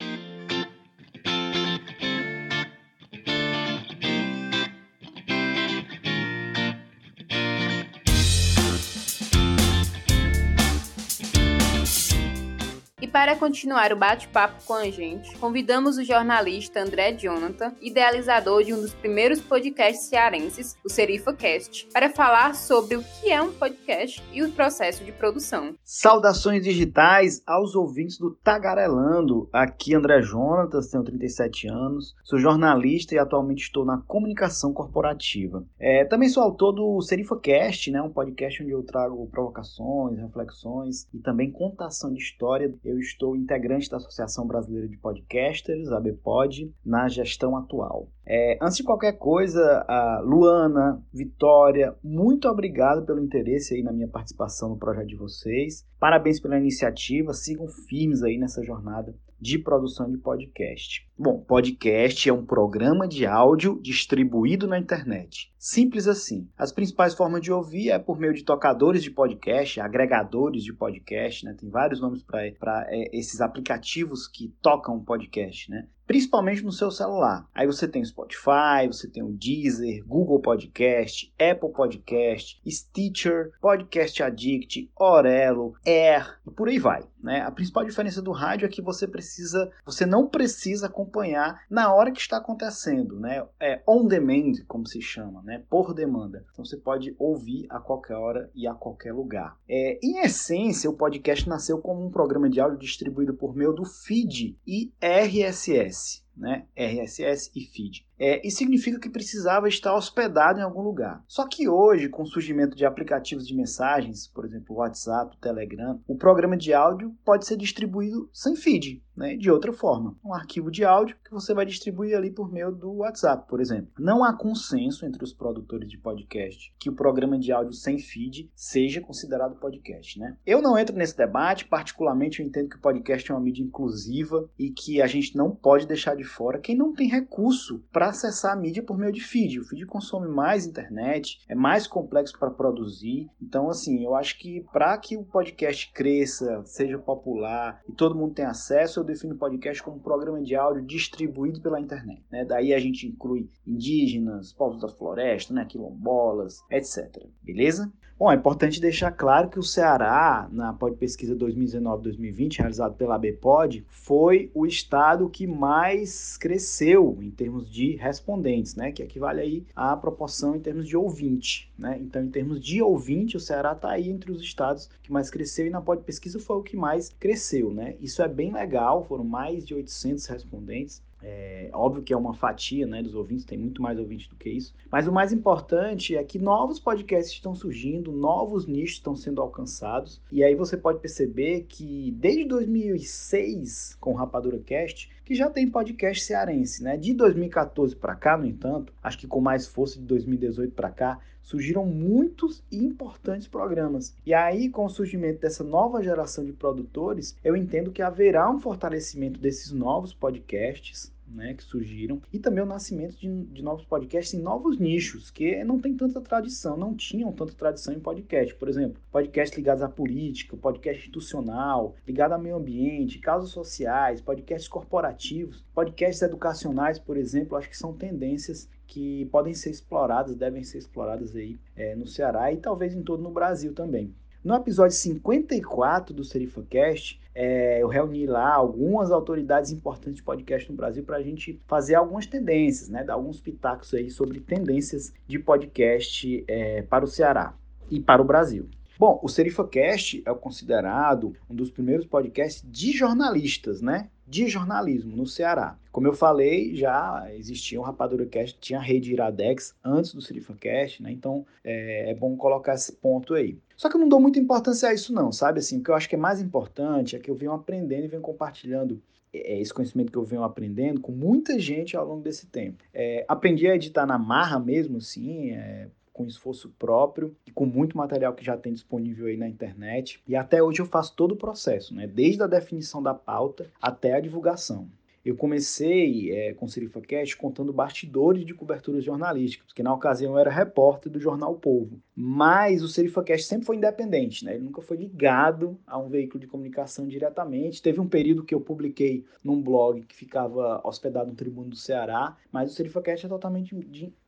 Para 13.13 13.37
continuar 13.37 13.93
o 13.93 13.97
bate-papo 13.97 14.65
com 14.65 14.73
a 14.73 14.89
gente, 14.91 15.37
convidamos 15.37 15.99
o 15.99 16.05
jornalista 16.05 16.81
André 16.81 17.13
Jonathan, 17.13 17.75
idealizador 17.79 18.65
de 18.65 18.73
um 18.73 18.81
dos 18.81 18.95
primeiros 18.95 19.39
podcasts 19.39 20.07
cearenses, 20.07 20.79
o 20.83 20.89
SerifaCast, 20.89 21.89
para 21.93 22.09
falar 22.09 22.55
sobre 22.55 22.97
o 22.97 23.05
que 23.05 23.31
é 23.31 23.43
um 23.43 23.53
podcast 23.53 24.23
e 24.33 24.43
o 24.43 24.51
processo 24.53 25.05
de 25.05 25.13
produção. 25.13 25.75
Saudações 25.85 26.65
digitais 26.65 27.43
aos 27.47 27.75
ouvintes 27.75 28.17
do 28.17 28.31
Tagarelando. 28.31 29.47
Aqui 29.53 29.95
André 29.95 30.23
Jonathan, 30.23 30.81
tenho 30.81 31.05
37 31.05 31.69
anos, 31.69 32.15
sou 32.25 32.39
jornalista 32.39 33.15
e 33.15 33.19
atualmente 33.19 33.65
estou 33.65 33.85
na 33.85 33.99
comunicação 33.99 34.73
corporativa. 34.73 35.67
É, 35.79 36.07
também 36.07 36.31
sou 36.31 36.43
autor 36.43 36.73
do 36.73 37.03
SerifaCast, 37.03 37.91
né, 37.91 38.01
um 38.01 38.11
podcast 38.11 38.63
onde 38.63 38.73
eu 38.73 38.83
trago 38.83 39.29
provocações, 39.31 40.19
reflexões 40.19 41.07
e 41.13 41.19
também 41.19 41.53
contação 41.53 42.11
de 42.11 42.23
história. 42.23 42.75
Eu 42.83 43.02
estou 43.03 43.37
integrante 43.37 43.91
da 43.91 43.99
Associação 43.99 44.47
Brasileira 44.47 44.89
de 44.89 44.97
Podcasters, 44.97 45.91
a 45.93 46.01
BPOD, 46.01 46.73
na 46.85 47.09
gestão 47.09 47.57
atual. 47.57 48.09
É, 48.25 48.57
antes 48.63 48.77
de 48.77 48.85
qualquer 48.85 49.13
coisa, 49.19 49.85
Luana, 50.25 51.03
Vitória, 51.13 51.95
muito 52.03 52.49
obrigado 52.49 53.05
pelo 53.05 53.21
interesse 53.21 53.75
aí 53.75 53.83
na 53.83 53.93
minha 53.93 54.09
participação 54.09 54.71
no 54.71 54.79
projeto 54.79 55.09
de 55.09 55.17
vocês. 55.17 55.85
Parabéns 55.99 56.41
pela 56.41 56.59
iniciativa, 56.59 57.35
sigam 57.35 57.67
firmes 57.69 58.23
aí 58.23 58.39
nessa 58.39 58.63
jornada 58.63 59.15
de 59.43 59.59
produção 59.59 60.09
de 60.09 60.17
podcast. 60.19 61.05
Bom, 61.19 61.41
podcast 61.41 62.29
é 62.29 62.33
um 62.33 62.47
programa 62.47 63.09
de 63.09 63.27
áudio 63.27 63.81
distribuído 63.83 64.69
na 64.69 64.79
internet 64.79 65.53
Simples 65.63 66.09
assim. 66.09 66.49
As 66.59 66.73
principais 66.73 67.15
formas 67.15 67.41
de 67.41 67.53
ouvir 67.53 67.91
é 67.91 67.97
por 67.97 68.19
meio 68.19 68.35
de 68.35 68.43
tocadores 68.43 69.01
de 69.01 69.13
podcast, 69.13 69.81
agregadores 69.81 70.65
de 70.65 70.73
podcast, 70.73 71.45
né? 71.45 71.55
Tem 71.57 71.71
vários 71.71 72.01
nomes 72.01 72.25
para 72.25 72.85
é, 72.89 73.17
esses 73.17 73.41
aplicativos 73.41 74.27
que 74.27 74.53
tocam 74.61 74.99
podcast, 74.99 75.71
né? 75.71 75.87
Principalmente 76.13 76.63
no 76.63 76.71
seu 76.71 76.91
celular. 76.91 77.49
Aí 77.55 77.67
você 77.67 77.89
tem 77.89 78.03
o 78.03 78.05
Spotify, 78.05 78.87
você 78.87 79.09
tem 79.09 79.23
o 79.23 79.33
Deezer, 79.33 80.05
Google 80.05 80.41
Podcast, 80.41 81.33
Apple 81.41 81.73
Podcast, 81.73 82.61
Stitcher, 82.69 83.51
Podcast 83.63 84.23
Addict, 84.23 84.91
Orelo, 84.95 85.73
Air 85.87 86.39
e 86.47 86.51
por 86.51 86.69
aí 86.69 86.79
vai. 86.79 87.03
Né? 87.19 87.41
A 87.41 87.51
principal 87.51 87.83
diferença 87.85 88.21
do 88.21 88.31
rádio 88.31 88.67
é 88.67 88.69
que 88.69 88.83
você 88.83 89.09
precisa, 89.09 89.71
você 89.87 90.05
não 90.05 90.29
precisa 90.29 90.87
acompanhar 90.87 91.63
na 91.71 91.95
hora 91.95 92.13
que 92.13 92.21
está 92.21 92.37
acontecendo, 92.37 93.19
né? 93.19 93.47
É 93.59 93.81
on 93.89 94.07
demand, 94.07 94.53
como 94.69 94.87
se 94.87 95.01
chama, 95.01 95.41
né? 95.43 95.63
Por 95.71 95.95
demanda. 95.95 96.45
Então 96.53 96.63
você 96.63 96.77
pode 96.77 97.15
ouvir 97.19 97.67
a 97.71 97.79
qualquer 97.79 98.17
hora 98.17 98.51
e 98.55 98.67
a 98.67 98.75
qualquer 98.75 99.15
lugar. 99.15 99.57
É, 99.67 99.99
em 100.03 100.19
essência, 100.19 100.91
o 100.91 100.97
podcast 100.97 101.49
nasceu 101.49 101.79
como 101.79 102.05
um 102.05 102.11
programa 102.11 102.51
de 102.51 102.61
áudio 102.61 102.79
distribuído 102.79 103.33
por 103.33 103.55
meio 103.55 103.73
do 103.73 103.85
feed 103.87 104.59
e 104.67 104.93
RSS 105.01 106.02
né? 106.37 106.65
RSS 106.77 107.51
e 107.55 107.61
feed. 107.61 108.07
É, 108.25 108.47
isso 108.47 108.59
significa 108.59 109.01
que 109.01 109.11
precisava 109.11 109.69
estar 109.69 109.97
hospedado 109.97 110.61
em 110.61 110.63
algum 110.63 110.81
lugar. 110.81 111.25
Só 111.27 111.45
que 111.49 111.69
hoje, 111.69 112.09
com 112.09 112.23
o 112.23 112.27
surgimento 112.27 112.77
de 112.77 112.87
aplicativos 112.87 113.45
de 113.45 113.53
mensagens, 113.53 114.29
por 114.29 114.45
exemplo, 114.45 114.77
WhatsApp, 114.77 115.37
Telegram, 115.41 116.01
o 116.07 116.17
programa 116.17 116.57
de 116.57 116.73
áudio 116.73 117.13
pode 117.25 117.47
ser 117.47 117.57
distribuído 117.57 118.31
sem 118.33 118.55
feed, 118.55 119.03
né? 119.17 119.37
de 119.37 119.51
outra 119.51 119.73
forma. 119.73 120.17
Um 120.25 120.33
arquivo 120.33 120.71
de 120.71 120.85
áudio 120.85 121.17
que 121.25 121.33
você 121.33 121.53
vai 121.53 121.67
distribuir 121.67 122.17
ali 122.17 122.31
por 122.31 122.53
meio 122.53 122.71
do 122.71 122.93
WhatsApp, 122.99 123.49
por 123.49 123.61
exemplo. 123.61 123.91
Não 123.99 124.23
há 124.23 124.33
consenso 124.33 125.05
entre 125.05 125.25
os 125.25 125.33
produtores 125.33 125.91
de 125.91 125.99
podcast 125.99 126.73
que 126.79 126.89
o 126.89 126.95
programa 126.95 127.37
de 127.37 127.51
áudio 127.51 127.73
sem 127.73 127.99
feed 127.99 128.49
seja 128.55 129.01
considerado 129.01 129.59
podcast. 129.59 130.21
Né? 130.21 130.37
Eu 130.47 130.63
não 130.63 130.79
entro 130.79 130.95
nesse 130.95 131.17
debate, 131.17 131.65
particularmente 131.65 132.41
eu 132.41 132.47
entendo 132.47 132.69
que 132.69 132.77
o 132.77 132.81
podcast 132.81 133.29
é 133.29 133.35
uma 133.35 133.41
mídia 133.41 133.65
inclusiva 133.65 134.49
e 134.57 134.71
que 134.71 135.03
a 135.03 135.09
gente 135.09 135.37
não 135.37 135.51
pode 135.51 135.89
deixar 135.89 136.15
de 136.15 136.22
de 136.23 136.29
fora 136.29 136.59
quem 136.59 136.77
não 136.77 136.95
tem 136.95 137.09
recurso 137.09 137.83
para 137.93 138.09
acessar 138.09 138.53
a 138.53 138.57
mídia 138.57 138.83
por 138.83 138.97
meio 138.97 139.13
de 139.13 139.21
feed. 139.21 139.59
O 139.59 139.65
feed 139.65 139.85
consome 139.87 140.29
mais 140.29 140.67
internet, 140.67 141.41
é 141.49 141.55
mais 141.55 141.87
complexo 141.87 142.39
para 142.39 142.51
produzir. 142.51 143.29
Então, 143.41 143.69
assim, 143.69 144.05
eu 144.05 144.15
acho 144.15 144.39
que 144.39 144.65
para 144.73 144.97
que 144.99 145.17
o 145.17 145.25
podcast 145.25 145.93
cresça, 145.93 146.63
seja 146.65 146.99
popular 146.99 147.83
e 147.89 147.93
todo 147.93 148.15
mundo 148.15 148.35
tenha 148.35 148.51
acesso, 148.51 149.01
eu 149.01 149.05
defino 149.05 149.35
o 149.35 149.39
podcast 149.39 149.83
como 149.83 149.97
um 149.97 150.01
programa 150.01 150.41
de 150.41 150.55
áudio 150.55 150.83
distribuído 150.83 151.61
pela 151.61 151.81
internet. 151.81 152.23
Né? 152.31 152.45
Daí 152.45 152.73
a 152.73 152.79
gente 152.79 153.07
inclui 153.07 153.51
indígenas, 153.67 154.53
povos 154.53 154.81
da 154.81 154.89
floresta, 154.89 155.53
né? 155.53 155.65
quilombolas, 155.65 156.63
etc. 156.71 157.27
Beleza? 157.43 157.93
Bom, 158.23 158.31
é 158.31 158.37
importante 158.37 158.81
deixar 158.81 159.11
claro 159.11 159.49
que 159.49 159.59
o 159.59 159.65
Ceará, 159.65 160.49
na 160.53 160.73
Pod 160.73 160.97
Pesquisa 160.97 161.35
2019-2020, 161.35 162.59
realizado 162.59 162.95
pela 162.95 163.17
ABPOD, 163.17 163.85
foi 163.89 164.49
o 164.55 164.65
estado 164.65 165.29
que 165.29 165.45
mais 165.45 166.37
cresceu 166.37 167.19
em 167.21 167.33
termos 167.33 167.69
de 167.69 167.97
respondentes, 167.97 168.77
né? 168.77 168.93
Que 168.93 169.03
equivale 169.03 169.41
aí 169.41 169.67
à 169.75 169.97
proporção 169.97 170.55
em 170.55 170.61
termos 170.61 170.87
de 170.87 170.97
ouvinte, 170.97 171.69
né? 171.77 171.99
Então, 172.01 172.23
em 172.23 172.31
termos 172.31 172.61
de 172.61 172.81
ouvinte, 172.81 173.37
o 173.37 173.41
Ceará 173.41 173.73
está 173.73 173.91
aí 173.91 174.09
entre 174.09 174.31
os 174.31 174.41
estados 174.41 174.89
que 175.03 175.11
mais 175.11 175.29
cresceu 175.29 175.67
e 175.67 175.71
na 175.71 175.81
Pod 175.81 176.05
Pesquisa 176.05 176.39
foi 176.39 176.59
o 176.59 176.63
que 176.63 176.77
mais 176.77 177.09
cresceu, 177.19 177.75
né? 177.75 177.97
Isso 178.01 178.23
é 178.23 178.29
bem 178.29 178.53
legal, 178.53 179.05
foram 179.05 179.25
mais 179.25 179.67
de 179.67 179.75
800 179.75 180.25
respondentes. 180.27 181.03
É, 181.23 181.71
óbvio 181.73 182.03
que 182.03 182.13
é 182.13 182.17
uma 182.17 182.35
fatia 182.35 182.87
né, 182.87 183.03
dos 183.03 183.15
ouvintes, 183.15 183.45
tem 183.45 183.57
muito 183.57 183.81
mais 183.81 183.99
ouvintes 183.99 184.27
do 184.27 184.35
que 184.35 184.51
isso. 184.51 184.75
Mas 184.91 185.07
o 185.07 185.13
mais 185.13 185.33
importante 185.33 186.17
é 186.17 186.25
que 186.25 186.39
novos 186.39 186.81
podcasts 186.81 187.33
estão 187.33 187.55
surgindo, 187.55 188.11
novos 188.11 188.67
nichos 188.67 188.97
estão 188.97 189.15
sendo 189.15 189.41
alcançados. 189.41 190.21
E 190.33 190.43
aí 190.43 190.55
você 190.55 190.77
pode 190.77 190.99
perceber 190.99 191.67
que 191.69 192.11
desde 192.19 192.45
2006, 192.45 193.97
com 194.01 194.13
o 194.13 194.17
Rapadura 194.17 194.59
Cast, 194.59 195.09
que 195.33 195.37
já 195.39 195.49
tem 195.49 195.67
podcast 195.67 196.23
cearense, 196.25 196.83
né? 196.83 196.95
De 196.95 197.15
2014 197.15 197.97
para 197.97 198.15
cá, 198.15 198.37
no 198.37 198.45
entanto, 198.45 198.93
acho 199.03 199.17
que 199.17 199.27
com 199.27 199.41
mais 199.41 199.67
força 199.67 199.99
de 199.99 200.05
2018 200.05 200.75
para 200.75 200.91
cá, 200.91 201.19
surgiram 201.41 201.87
muitos 201.87 202.63
e 202.71 202.85
importantes 202.85 203.49
programas. 203.49 204.15
E 204.27 204.35
aí, 204.35 204.69
com 204.69 204.85
o 204.85 204.91
surgimento 204.91 205.41
dessa 205.41 205.65
nova 205.65 206.03
geração 206.03 206.45
de 206.45 206.53
produtores, 206.53 207.35
eu 207.43 207.57
entendo 207.57 207.91
que 207.91 208.03
haverá 208.03 208.51
um 208.51 208.61
fortalecimento 208.61 209.41
desses 209.41 209.73
novos 209.73 210.13
podcasts 210.13 211.11
né, 211.35 211.55
que 211.55 211.65
surgiram, 211.65 212.21
e 212.33 212.39
também 212.39 212.63
o 212.63 212.67
nascimento 212.67 213.17
de, 213.17 213.29
de, 213.47 213.63
novos 213.63 213.85
podcasts 213.85 214.35
em 214.35 214.43
novos 214.43 214.79
nichos, 214.79 215.31
que 215.31 215.65
não 215.65 215.81
tem 215.81 215.97
tanta 215.97 216.21
tradição, 216.21 216.77
não 216.77 216.95
tinham 216.95 217.33
tanta 217.33 217.53
tradição 217.55 217.95
em 217.95 218.01
podcast. 218.01 218.55
Por 218.55 218.69
exemplo, 218.69 219.01
podcasts 219.11 219.57
ligados 219.57 219.83
à 219.83 219.89
política, 219.89 220.57
podcast 220.57 221.01
institucional, 221.01 221.97
ligado 222.07 222.33
ao 222.33 222.41
meio 222.41 222.57
ambiente, 222.57 223.19
causas 223.19 223.51
sociais, 223.51 224.21
podcasts 224.21 224.69
corporativos, 224.69 225.65
podcasts 225.75 226.23
educacionais, 226.23 226.99
por 226.99 227.17
exemplo, 227.17 227.57
acho 227.57 227.69
que 227.69 227.77
são 227.77 227.93
tendências 227.93 228.69
que 228.87 229.25
podem 229.27 229.55
ser 229.55 229.71
exploradas, 229.71 230.37
devem 230.37 230.63
ser 230.63 230.79
exploradas 230.79 231.35
aí 231.35 231.59
é, 231.75 231.95
no 231.95 232.07
Ceará 232.07 232.53
e 232.53 232.59
talvez 232.59 232.95
em 232.95 233.03
todo 233.03 233.23
no 233.23 233.31
Brasil 233.31 233.73
também. 233.73 234.15
No 234.45 234.57
episódio 234.57 234.97
54 234.97 236.13
do 236.13 236.25
SerifaCast, 236.25 237.22
é, 237.35 237.83
eu 237.83 237.89
reuni 237.89 238.27
lá 238.27 238.55
algumas 238.55 239.11
autoridades 239.11 239.71
importantes 239.71 240.17
de 240.17 240.23
podcast 240.23 240.71
no 240.71 240.77
Brasil 240.77 241.03
para 241.05 241.17
a 241.17 241.23
gente 241.23 241.61
fazer 241.67 241.95
algumas 241.95 242.27
tendências, 242.27 242.89
né, 242.89 243.05
dar 243.05 243.15
alguns 243.15 243.41
pitacos 243.41 243.93
aí 243.95 244.11
sobre 244.11 244.41
tendências 244.41 245.13
de 245.27 245.39
podcast 245.39 246.45
é, 246.47 246.83
para 246.83 247.05
o 247.05 247.09
Ceará 247.09 247.55
e 247.91 248.01
para 248.01 248.23
o 248.23 248.25
Brasil. 248.25 248.69
Bom, 248.99 249.19
o 249.23 249.29
SerifaCast 249.29 250.23
é 250.25 250.35
considerado 250.35 251.35
um 251.51 251.55
dos 251.55 251.71
primeiros 251.71 252.07
podcasts 252.07 252.65
de 252.71 252.93
jornalistas, 252.93 253.81
né? 253.81 254.09
de 254.33 254.49
jornalismo 254.49 255.15
no 255.15 255.27
Ceará. 255.27 255.77
Como 255.91 256.07
eu 256.07 256.15
falei, 256.15 256.75
já 256.75 257.29
existia 257.35 257.79
o 257.79 257.83
Rapadura 257.83 258.25
Cast, 258.25 258.59
tinha 258.59 258.79
a 258.79 258.83
rede 258.83 259.13
Iradex 259.13 259.75
antes 259.85 260.15
do 260.15 260.55
Cast, 260.55 261.03
né? 261.03 261.13
Então 261.13 261.45
é, 261.63 262.11
é, 262.11 262.15
bom 262.15 262.35
colocar 262.35 262.75
esse 262.75 262.93
ponto 262.93 263.35
aí. 263.35 263.59
Só 263.83 263.89
que 263.89 263.97
eu 263.97 264.01
não 264.01 264.09
dou 264.09 264.21
muita 264.21 264.39
importância 264.39 264.89
a 264.89 264.95
isso, 264.95 265.13
não, 265.13 265.33
sabe? 265.33 265.59
Assim, 265.59 265.81
o 265.81 265.83
que 265.83 265.91
eu 265.91 265.97
acho 265.97 266.09
que 266.09 266.15
é 266.15 266.19
mais 266.19 266.41
importante 266.41 267.17
é 267.17 267.19
que 267.19 267.29
eu 267.29 267.35
venho 267.35 267.51
aprendendo 267.51 268.05
e 268.05 268.07
venho 268.07 268.23
compartilhando 268.23 269.03
é, 269.33 269.61
esse 269.61 269.75
conhecimento 269.75 270.13
que 270.13 270.17
eu 270.17 270.23
venho 270.23 270.45
aprendendo 270.45 271.01
com 271.01 271.11
muita 271.11 271.59
gente 271.59 271.97
ao 271.97 272.07
longo 272.07 272.23
desse 272.23 272.47
tempo. 272.47 272.85
É, 272.95 273.25
aprendi 273.27 273.67
a 273.67 273.75
editar 273.75 274.07
na 274.07 274.17
marra 274.17 274.61
mesmo, 274.61 274.99
assim, 274.99 275.51
é, 275.51 275.89
com 276.13 276.25
esforço 276.25 276.73
próprio 276.79 277.37
e 277.45 277.51
com 277.51 277.67
muito 277.67 277.97
material 277.99 278.35
que 278.35 278.45
já 278.45 278.57
tem 278.57 278.73
disponível 278.73 279.27
aí 279.27 279.37
na 279.37 279.49
internet. 279.49 280.23
E 280.29 280.37
até 280.37 280.63
hoje 280.63 280.81
eu 280.81 280.87
faço 280.87 281.17
todo 281.17 281.33
o 281.33 281.37
processo, 281.37 281.93
né? 281.93 282.07
desde 282.07 282.41
a 282.41 282.47
definição 282.47 283.03
da 283.03 283.15
pauta 283.15 283.69
até 283.83 284.15
a 284.15 284.21
divulgação. 284.21 284.89
Eu 285.25 285.37
comecei 285.37 286.33
é, 286.33 286.53
com 286.55 286.67
o 286.67 286.69
SerifaCast 286.69 287.37
contando 287.37 287.73
bastidores 287.73 288.45
de 288.45 288.55
coberturas 288.55 289.05
jornalísticas, 289.05 289.67
porque 289.67 289.83
na 289.83 289.95
ocasião 289.95 290.33
eu 290.33 290.39
era 290.39 290.51
repórter 290.51 291.11
do 291.11 291.21
jornal 291.21 291.55
Povo. 291.55 292.01
Mas 292.15 292.83
o 292.83 292.89
SerifaCast 292.89 293.47
sempre 293.47 293.67
foi 293.67 293.77
independente, 293.77 294.45
né? 294.45 294.55
ele 294.55 294.65
nunca 294.65 294.83
foi 294.83 294.97
ligado 294.97 295.79
a 295.87 295.99
um 295.99 296.09
veículo 296.09 296.41
de 296.41 296.47
comunicação 296.47 297.07
diretamente. 297.07 297.83
Teve 297.83 298.01
um 298.01 298.09
período 298.09 298.45
que 298.45 298.55
eu 298.55 298.61
publiquei 298.61 299.25
num 299.45 299.63
blog 299.63 300.03
que 300.03 300.15
ficava 300.15 300.81
hospedado 300.85 301.31
no 301.31 301.37
Tribuno 301.37 301.71
do 301.71 301.77
Ceará, 301.77 302.37
mas 302.51 302.73
o 302.73 302.75
SerifaCast 302.75 303.27
é 303.27 303.29
totalmente 303.29 303.75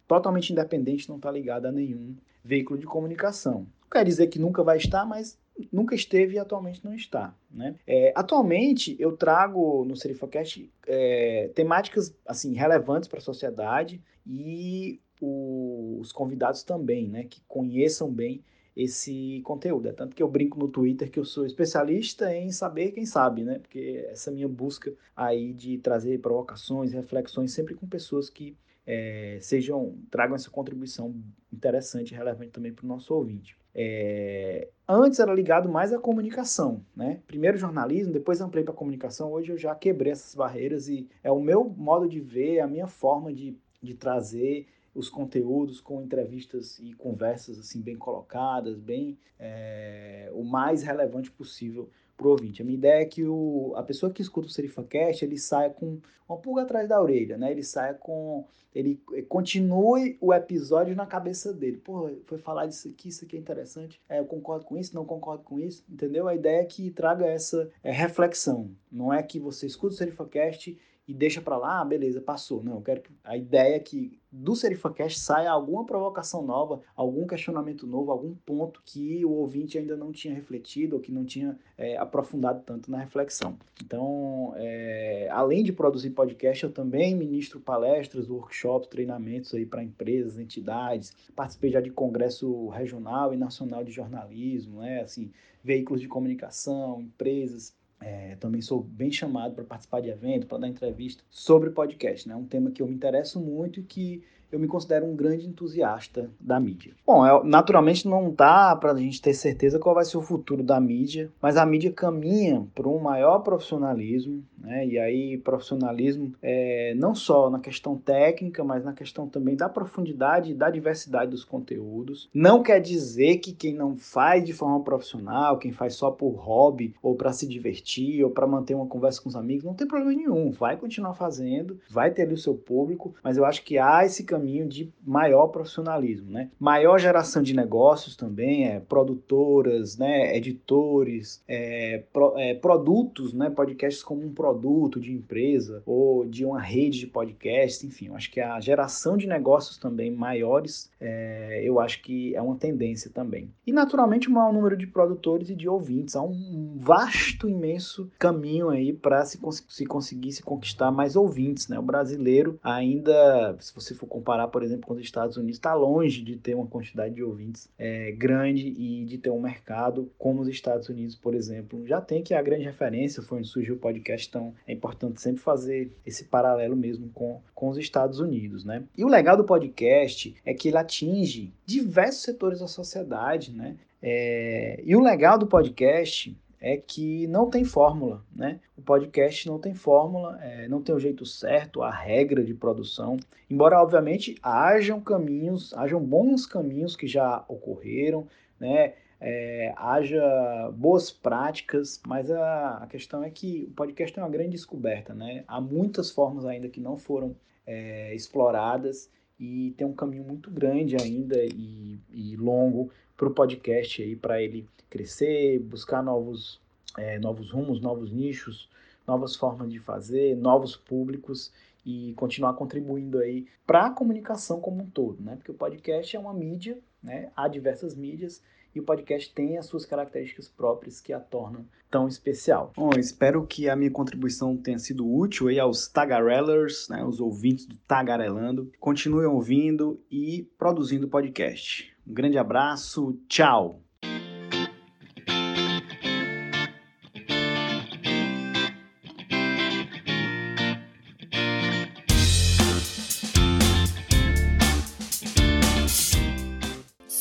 totalmente 0.06 0.52
independente, 0.52 1.08
não 1.08 1.16
está 1.16 1.30
ligado 1.30 1.66
a 1.66 1.72
nenhum 1.72 2.14
veículo 2.44 2.78
de 2.78 2.86
comunicação. 2.86 3.66
Não 3.80 3.88
quer 3.90 4.04
dizer 4.04 4.26
que 4.26 4.38
nunca 4.38 4.62
vai 4.62 4.76
estar, 4.76 5.06
mas 5.06 5.38
nunca 5.72 5.94
esteve 5.94 6.34
e 6.34 6.38
atualmente 6.38 6.84
não 6.84 6.94
está. 6.94 7.34
Né? 7.50 7.76
É, 7.86 8.12
atualmente 8.16 8.96
eu 8.98 9.16
trago 9.16 9.84
no 9.84 9.96
SerifaCast 9.96 10.70
é, 10.86 11.50
temáticas 11.54 12.14
assim 12.26 12.54
relevantes 12.54 13.08
para 13.08 13.18
a 13.18 13.22
sociedade 13.22 14.02
e 14.26 15.00
o, 15.20 15.98
os 16.00 16.12
convidados 16.12 16.62
também, 16.62 17.08
né, 17.08 17.24
que 17.24 17.40
conheçam 17.46 18.10
bem 18.12 18.42
esse 18.76 19.40
conteúdo. 19.44 19.88
É 19.88 19.92
tanto 19.92 20.16
que 20.16 20.22
eu 20.22 20.28
brinco 20.28 20.58
no 20.58 20.68
Twitter 20.68 21.10
que 21.10 21.18
eu 21.18 21.24
sou 21.24 21.46
especialista 21.46 22.34
em 22.34 22.50
saber 22.50 22.90
quem 22.90 23.06
sabe, 23.06 23.44
né? 23.44 23.60
Porque 23.60 24.04
essa 24.10 24.32
minha 24.32 24.48
busca 24.48 24.92
aí 25.14 25.52
de 25.52 25.78
trazer 25.78 26.20
provocações, 26.20 26.92
reflexões 26.92 27.52
sempre 27.52 27.74
com 27.74 27.86
pessoas 27.86 28.28
que 28.28 28.56
é, 28.84 29.38
sejam 29.40 29.96
tragam 30.10 30.34
essa 30.34 30.50
contribuição 30.50 31.14
interessante 31.52 32.10
e 32.12 32.16
relevante 32.16 32.50
também 32.50 32.72
para 32.72 32.84
o 32.84 32.88
nosso 32.88 33.14
ouvinte. 33.14 33.56
É, 33.74 34.68
antes 34.88 35.18
era 35.18 35.34
ligado 35.34 35.68
mais 35.68 35.92
à 35.92 35.98
comunicação, 35.98 36.84
né? 36.94 37.20
Primeiro 37.26 37.58
jornalismo, 37.58 38.12
depois 38.12 38.40
ampliei 38.40 38.64
para 38.64 38.72
comunicação. 38.72 39.32
Hoje 39.32 39.50
eu 39.50 39.58
já 39.58 39.74
quebrei 39.74 40.12
essas 40.12 40.34
barreiras 40.34 40.88
e 40.88 41.08
é 41.22 41.30
o 41.32 41.40
meu 41.40 41.64
modo 41.64 42.08
de 42.08 42.20
ver, 42.20 42.60
a 42.60 42.66
minha 42.68 42.86
forma 42.86 43.32
de, 43.32 43.56
de 43.82 43.94
trazer 43.94 44.66
os 44.94 45.08
conteúdos 45.08 45.80
com 45.80 46.00
entrevistas 46.00 46.78
e 46.78 46.92
conversas 46.92 47.58
assim 47.58 47.80
bem 47.80 47.96
colocadas, 47.96 48.78
bem 48.78 49.18
é, 49.40 50.30
o 50.32 50.44
mais 50.44 50.82
relevante 50.82 51.30
possível 51.32 51.90
pro 52.16 52.30
ouvinte. 52.30 52.62
A 52.62 52.64
minha 52.64 52.76
ideia 52.76 53.02
é 53.02 53.04
que 53.04 53.24
o, 53.24 53.72
a 53.76 53.82
pessoa 53.82 54.12
que 54.12 54.22
escuta 54.22 54.46
o 54.46 54.50
SerifaCast, 54.50 55.24
ele 55.24 55.38
saia 55.38 55.70
com 55.70 55.98
uma 56.28 56.38
pulga 56.38 56.62
atrás 56.62 56.88
da 56.88 57.00
orelha, 57.00 57.36
né? 57.36 57.50
Ele 57.50 57.62
saia 57.62 57.94
com... 57.94 58.44
Ele 58.74 59.00
continue 59.28 60.18
o 60.20 60.34
episódio 60.34 60.96
na 60.96 61.06
cabeça 61.06 61.52
dele. 61.52 61.76
Pô, 61.76 62.10
foi 62.24 62.38
falar 62.38 62.66
disso 62.66 62.88
aqui, 62.88 63.08
isso 63.08 63.24
aqui 63.24 63.36
é 63.36 63.38
interessante. 63.38 64.00
É, 64.08 64.18
eu 64.18 64.24
concordo 64.24 64.64
com 64.64 64.76
isso, 64.76 64.94
não 64.94 65.04
concordo 65.04 65.44
com 65.44 65.60
isso, 65.60 65.84
entendeu? 65.88 66.26
A 66.26 66.34
ideia 66.34 66.60
é 66.60 66.64
que 66.64 66.90
traga 66.90 67.24
essa 67.24 67.70
é, 67.84 67.92
reflexão. 67.92 68.70
Não 68.90 69.12
é 69.12 69.22
que 69.22 69.38
você 69.38 69.66
escuta 69.66 69.94
o 69.94 69.96
SerifaCast 69.96 70.76
e 71.06 71.12
deixa 71.12 71.40
para 71.40 71.58
lá, 71.58 71.80
ah, 71.80 71.84
beleza, 71.84 72.20
passou. 72.20 72.62
Não, 72.62 72.76
eu 72.76 72.80
quero 72.80 73.02
que 73.02 73.10
a 73.22 73.36
ideia 73.36 73.76
é 73.76 73.78
que 73.78 74.18
do 74.32 74.56
SerifaCast 74.56 75.20
saia 75.20 75.50
alguma 75.50 75.84
provocação 75.84 76.42
nova, 76.42 76.80
algum 76.96 77.26
questionamento 77.26 77.86
novo, 77.86 78.10
algum 78.10 78.34
ponto 78.34 78.82
que 78.84 79.24
o 79.24 79.30
ouvinte 79.30 79.78
ainda 79.78 79.96
não 79.96 80.10
tinha 80.10 80.34
refletido 80.34 80.96
ou 80.96 81.02
que 81.02 81.12
não 81.12 81.24
tinha 81.24 81.58
é, 81.76 81.96
aprofundado 81.98 82.62
tanto 82.64 82.90
na 82.90 82.98
reflexão. 82.98 83.56
Então, 83.84 84.54
é, 84.56 85.28
além 85.30 85.62
de 85.62 85.72
produzir 85.72 86.10
podcast, 86.10 86.64
eu 86.64 86.72
também 86.72 87.14
ministro 87.14 87.60
palestras, 87.60 88.28
workshops, 88.28 88.88
treinamentos 88.88 89.54
aí 89.54 89.66
para 89.66 89.84
empresas, 89.84 90.38
entidades. 90.38 91.14
Participei 91.36 91.70
já 91.70 91.80
de 91.80 91.90
congresso 91.90 92.68
regional 92.70 93.32
e 93.32 93.36
nacional 93.36 93.84
de 93.84 93.92
jornalismo, 93.92 94.80
né? 94.80 95.02
Assim, 95.02 95.30
veículos 95.62 96.00
de 96.00 96.08
comunicação, 96.08 97.00
empresas 97.00 97.74
é, 98.04 98.36
também 98.36 98.60
sou 98.60 98.82
bem 98.82 99.10
chamado 99.10 99.54
para 99.54 99.64
participar 99.64 100.00
de 100.00 100.10
evento, 100.10 100.46
para 100.46 100.58
dar 100.58 100.68
entrevista 100.68 101.24
sobre 101.30 101.70
podcast, 101.70 102.28
né? 102.28 102.36
Um 102.36 102.44
tema 102.44 102.70
que 102.70 102.82
eu 102.82 102.86
me 102.86 102.94
interesso 102.94 103.40
muito 103.40 103.80
e 103.80 103.82
que 103.82 104.22
eu 104.54 104.60
me 104.60 104.68
considero 104.68 105.04
um 105.04 105.16
grande 105.16 105.46
entusiasta 105.46 106.30
da 106.40 106.60
mídia. 106.60 106.92
Bom, 107.04 107.26
é, 107.26 107.42
naturalmente 107.44 108.06
não 108.06 108.30
dá 108.30 108.76
para 108.76 108.92
a 108.92 108.96
gente 108.96 109.20
ter 109.20 109.34
certeza 109.34 109.78
qual 109.78 109.94
vai 109.94 110.04
ser 110.04 110.16
o 110.16 110.22
futuro 110.22 110.62
da 110.62 110.80
mídia, 110.80 111.30
mas 111.42 111.56
a 111.56 111.66
mídia 111.66 111.92
caminha 111.92 112.66
para 112.74 112.88
um 112.88 113.00
maior 113.00 113.40
profissionalismo, 113.40 114.44
né? 114.58 114.86
E 114.86 114.98
aí 114.98 115.38
profissionalismo 115.38 116.32
é, 116.40 116.94
não 116.96 117.14
só 117.14 117.50
na 117.50 117.58
questão 117.58 117.96
técnica, 117.96 118.62
mas 118.62 118.84
na 118.84 118.92
questão 118.92 119.28
também 119.28 119.56
da 119.56 119.68
profundidade 119.68 120.52
e 120.52 120.54
da 120.54 120.70
diversidade 120.70 121.30
dos 121.30 121.44
conteúdos. 121.44 122.28
Não 122.32 122.62
quer 122.62 122.80
dizer 122.80 123.38
que 123.38 123.52
quem 123.52 123.74
não 123.74 123.96
faz 123.96 124.44
de 124.44 124.52
forma 124.52 124.82
profissional, 124.82 125.58
quem 125.58 125.72
faz 125.72 125.94
só 125.94 126.10
por 126.10 126.30
hobby 126.30 126.94
ou 127.02 127.16
para 127.16 127.32
se 127.32 127.46
divertir 127.46 128.24
ou 128.24 128.30
para 128.30 128.46
manter 128.46 128.74
uma 128.74 128.86
conversa 128.86 129.20
com 129.20 129.28
os 129.28 129.36
amigos, 129.36 129.64
não 129.64 129.74
tem 129.74 129.86
problema 129.86 130.12
nenhum. 130.16 130.52
Vai 130.52 130.76
continuar 130.76 131.14
fazendo, 131.14 131.78
vai 131.90 132.10
ter 132.10 132.22
ali 132.22 132.34
o 132.34 132.38
seu 132.38 132.54
público, 132.54 133.14
mas 133.22 133.36
eu 133.36 133.44
acho 133.44 133.64
que 133.64 133.78
há 133.78 134.04
esse 134.04 134.22
caminho 134.22 134.43
caminho 134.44 134.68
de 134.68 134.92
maior 135.04 135.48
profissionalismo, 135.48 136.30
né? 136.30 136.50
Maior 136.60 136.98
geração 136.98 137.42
de 137.42 137.54
negócios 137.54 138.14
também, 138.14 138.68
é, 138.68 138.78
produtoras, 138.78 139.96
né, 139.96 140.36
editores, 140.36 141.42
é, 141.48 142.02
pro, 142.12 142.36
é, 142.36 142.54
produtos, 142.54 143.32
né, 143.32 143.48
podcasts 143.48 144.02
como 144.02 144.22
um 144.22 144.32
produto 144.32 145.00
de 145.00 145.12
empresa 145.12 145.82
ou 145.86 146.26
de 146.26 146.44
uma 146.44 146.60
rede 146.60 147.00
de 147.00 147.06
podcasts, 147.06 147.82
enfim, 147.84 148.08
eu 148.08 148.16
acho 148.16 148.30
que 148.30 148.40
a 148.40 148.60
geração 148.60 149.16
de 149.16 149.26
negócios 149.26 149.78
também 149.78 150.10
maiores, 150.10 150.90
é, 151.00 151.62
eu 151.64 151.80
acho 151.80 152.02
que 152.02 152.34
é 152.34 152.42
uma 152.42 152.56
tendência 152.56 153.10
também. 153.10 153.50
E 153.66 153.72
naturalmente 153.72 154.28
o 154.28 154.32
maior 154.32 154.52
número 154.52 154.76
de 154.76 154.86
produtores 154.86 155.48
e 155.48 155.54
de 155.54 155.68
ouvintes, 155.68 156.16
há 156.16 156.22
um 156.22 156.76
vasto, 156.76 157.48
imenso 157.48 158.10
caminho 158.18 158.68
aí 158.68 158.92
para 158.92 159.24
se, 159.24 159.38
se 159.68 159.86
conseguir 159.86 160.32
se 160.32 160.42
conquistar 160.42 160.90
mais 160.90 161.16
ouvintes, 161.16 161.68
né? 161.68 161.78
O 161.78 161.82
brasileiro 161.82 162.58
ainda, 162.62 163.56
se 163.60 163.74
você 163.74 163.94
for 163.94 164.06
comparar 164.24 164.48
por 164.48 164.62
exemplo, 164.62 164.86
com 164.86 164.94
os 164.94 165.00
Estados 165.00 165.36
Unidos, 165.36 165.56
está 165.56 165.74
longe 165.74 166.22
de 166.22 166.36
ter 166.36 166.54
uma 166.54 166.66
quantidade 166.66 167.14
de 167.14 167.22
ouvintes 167.22 167.68
é, 167.78 168.10
grande 168.12 168.68
e 168.68 169.04
de 169.04 169.18
ter 169.18 169.28
um 169.28 169.40
mercado 169.40 170.10
como 170.16 170.40
os 170.40 170.48
Estados 170.48 170.88
Unidos, 170.88 171.14
por 171.14 171.34
exemplo, 171.34 171.86
já 171.86 172.00
tem 172.00 172.22
que 172.22 172.32
é 172.32 172.38
a 172.38 172.42
grande 172.42 172.64
referência, 172.64 173.22
foi 173.22 173.38
onde 173.38 173.48
surgiu 173.48 173.74
o 173.74 173.78
podcast, 173.78 174.26
então 174.26 174.54
é 174.66 174.72
importante 174.72 175.20
sempre 175.20 175.42
fazer 175.42 175.92
esse 176.06 176.24
paralelo 176.24 176.74
mesmo 176.74 177.10
com, 177.10 177.40
com 177.54 177.68
os 177.68 177.76
Estados 177.76 178.18
Unidos, 178.18 178.64
né? 178.64 178.82
E 178.96 179.04
o 179.04 179.08
legal 179.08 179.36
do 179.36 179.44
podcast 179.44 180.34
é 180.44 180.54
que 180.54 180.68
ele 180.68 180.78
atinge 180.78 181.52
diversos 181.66 182.22
setores 182.22 182.60
da 182.60 182.66
sociedade, 182.66 183.52
né? 183.52 183.76
É, 184.02 184.80
e 184.84 184.96
o 184.96 185.00
legal 185.00 185.38
do 185.38 185.46
podcast 185.46 186.36
é 186.64 186.78
que 186.78 187.26
não 187.26 187.50
tem 187.50 187.62
fórmula, 187.62 188.24
né? 188.34 188.58
O 188.74 188.80
podcast 188.80 189.46
não 189.46 189.58
tem 189.58 189.74
fórmula, 189.74 190.42
é, 190.42 190.66
não 190.66 190.80
tem 190.80 190.94
o 190.94 190.98
jeito 190.98 191.26
certo, 191.26 191.82
a 191.82 191.90
regra 191.90 192.42
de 192.42 192.54
produção. 192.54 193.18
Embora, 193.50 193.82
obviamente, 193.82 194.34
hajam 194.42 194.98
caminhos, 194.98 195.74
hajam 195.74 196.00
bons 196.00 196.46
caminhos 196.46 196.96
que 196.96 197.06
já 197.06 197.44
ocorreram, 197.48 198.26
né? 198.58 198.94
É, 199.20 199.74
haja 199.76 200.72
boas 200.74 201.10
práticas, 201.10 202.00
mas 202.06 202.30
a, 202.30 202.78
a, 202.78 202.86
questão 202.86 203.22
é 203.22 203.28
que 203.28 203.66
o 203.70 203.74
podcast 203.74 204.18
é 204.18 204.22
uma 204.22 204.30
grande 204.30 204.52
descoberta, 204.52 205.12
né? 205.12 205.44
Há 205.46 205.60
muitas 205.60 206.10
formas 206.10 206.46
ainda 206.46 206.70
que 206.70 206.80
não 206.80 206.96
foram 206.96 207.36
é, 207.66 208.14
exploradas 208.14 209.10
e 209.38 209.74
tem 209.76 209.86
um 209.86 209.92
caminho 209.92 210.24
muito 210.24 210.50
grande 210.50 210.96
ainda 210.96 211.36
e, 211.44 211.98
e 212.10 212.36
longo 212.36 212.90
para 213.16 213.28
o 213.28 213.30
podcast 213.30 214.02
aí, 214.02 214.16
para 214.16 214.42
ele 214.42 214.66
crescer, 214.90 215.58
buscar 215.60 216.02
novos, 216.02 216.60
é, 216.96 217.18
novos 217.18 217.50
rumos, 217.50 217.80
novos 217.80 218.12
nichos, 218.12 218.68
novas 219.06 219.36
formas 219.36 219.70
de 219.70 219.78
fazer, 219.78 220.36
novos 220.36 220.76
públicos 220.76 221.52
e 221.84 222.14
continuar 222.14 222.54
contribuindo 222.54 223.18
aí 223.18 223.46
para 223.66 223.86
a 223.86 223.90
comunicação 223.90 224.60
como 224.60 224.82
um 224.82 224.90
todo, 224.90 225.22
né? 225.22 225.36
Porque 225.36 225.50
o 225.50 225.54
podcast 225.54 226.16
é 226.16 226.18
uma 226.18 226.32
mídia, 226.32 226.78
né? 227.02 227.30
Há 227.36 227.46
diversas 227.48 227.94
mídias 227.94 228.42
e 228.74 228.80
o 228.80 228.84
podcast 228.84 229.32
tem 229.32 229.56
as 229.56 229.66
suas 229.66 229.86
características 229.86 230.48
próprias 230.48 231.00
que 231.00 231.12
a 231.12 231.20
tornam 231.20 231.64
tão 231.90 232.08
especial. 232.08 232.72
Bom, 232.74 232.90
espero 232.98 233.46
que 233.46 233.68
a 233.68 233.76
minha 233.76 233.90
contribuição 233.90 234.56
tenha 234.56 234.78
sido 234.78 235.08
útil 235.08 235.46
aí 235.46 235.60
aos 235.60 235.86
tagarellers, 235.86 236.88
né, 236.88 237.04
os 237.04 237.20
ouvintes 237.20 237.66
do 237.66 237.76
Tagarelando. 237.86 238.72
Continuem 238.80 239.26
ouvindo 239.26 240.00
e 240.10 240.48
produzindo 240.58 241.06
podcast. 241.06 241.94
Um 242.04 242.12
grande 242.12 242.36
abraço, 242.36 243.16
tchau! 243.28 243.83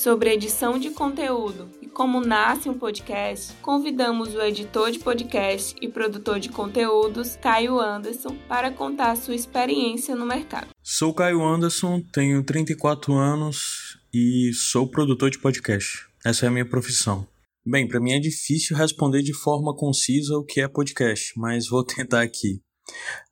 Sobre 0.03 0.33
edição 0.33 0.77
de 0.77 0.89
conteúdo 0.89 1.69
e 1.81 1.87
como 1.87 2.19
nasce 2.19 2.67
um 2.67 2.77
podcast, 2.77 3.53
convidamos 3.61 4.35
o 4.35 4.41
editor 4.41 4.91
de 4.91 4.99
podcast 4.99 5.73
e 5.81 5.87
produtor 5.87 6.41
de 6.41 6.49
conteúdos, 6.49 7.37
Caio 7.37 7.79
Anderson, 7.79 8.35
para 8.45 8.69
contar 8.69 9.15
sua 9.15 9.33
experiência 9.33 10.13
no 10.13 10.25
mercado. 10.25 10.67
Sou 10.83 11.13
Caio 11.13 11.41
Anderson, 11.41 12.01
tenho 12.11 12.43
34 12.43 13.13
anos 13.13 13.97
e 14.13 14.51
sou 14.53 14.89
produtor 14.89 15.29
de 15.29 15.39
podcast. 15.39 16.05
Essa 16.25 16.47
é 16.47 16.49
a 16.49 16.51
minha 16.51 16.67
profissão. 16.67 17.25
Bem, 17.65 17.87
para 17.87 18.01
mim 18.01 18.11
é 18.11 18.19
difícil 18.19 18.75
responder 18.75 19.21
de 19.21 19.33
forma 19.33 19.73
concisa 19.73 20.35
o 20.35 20.43
que 20.43 20.59
é 20.59 20.67
podcast, 20.67 21.31
mas 21.37 21.69
vou 21.69 21.81
tentar 21.87 22.23
aqui. 22.23 22.59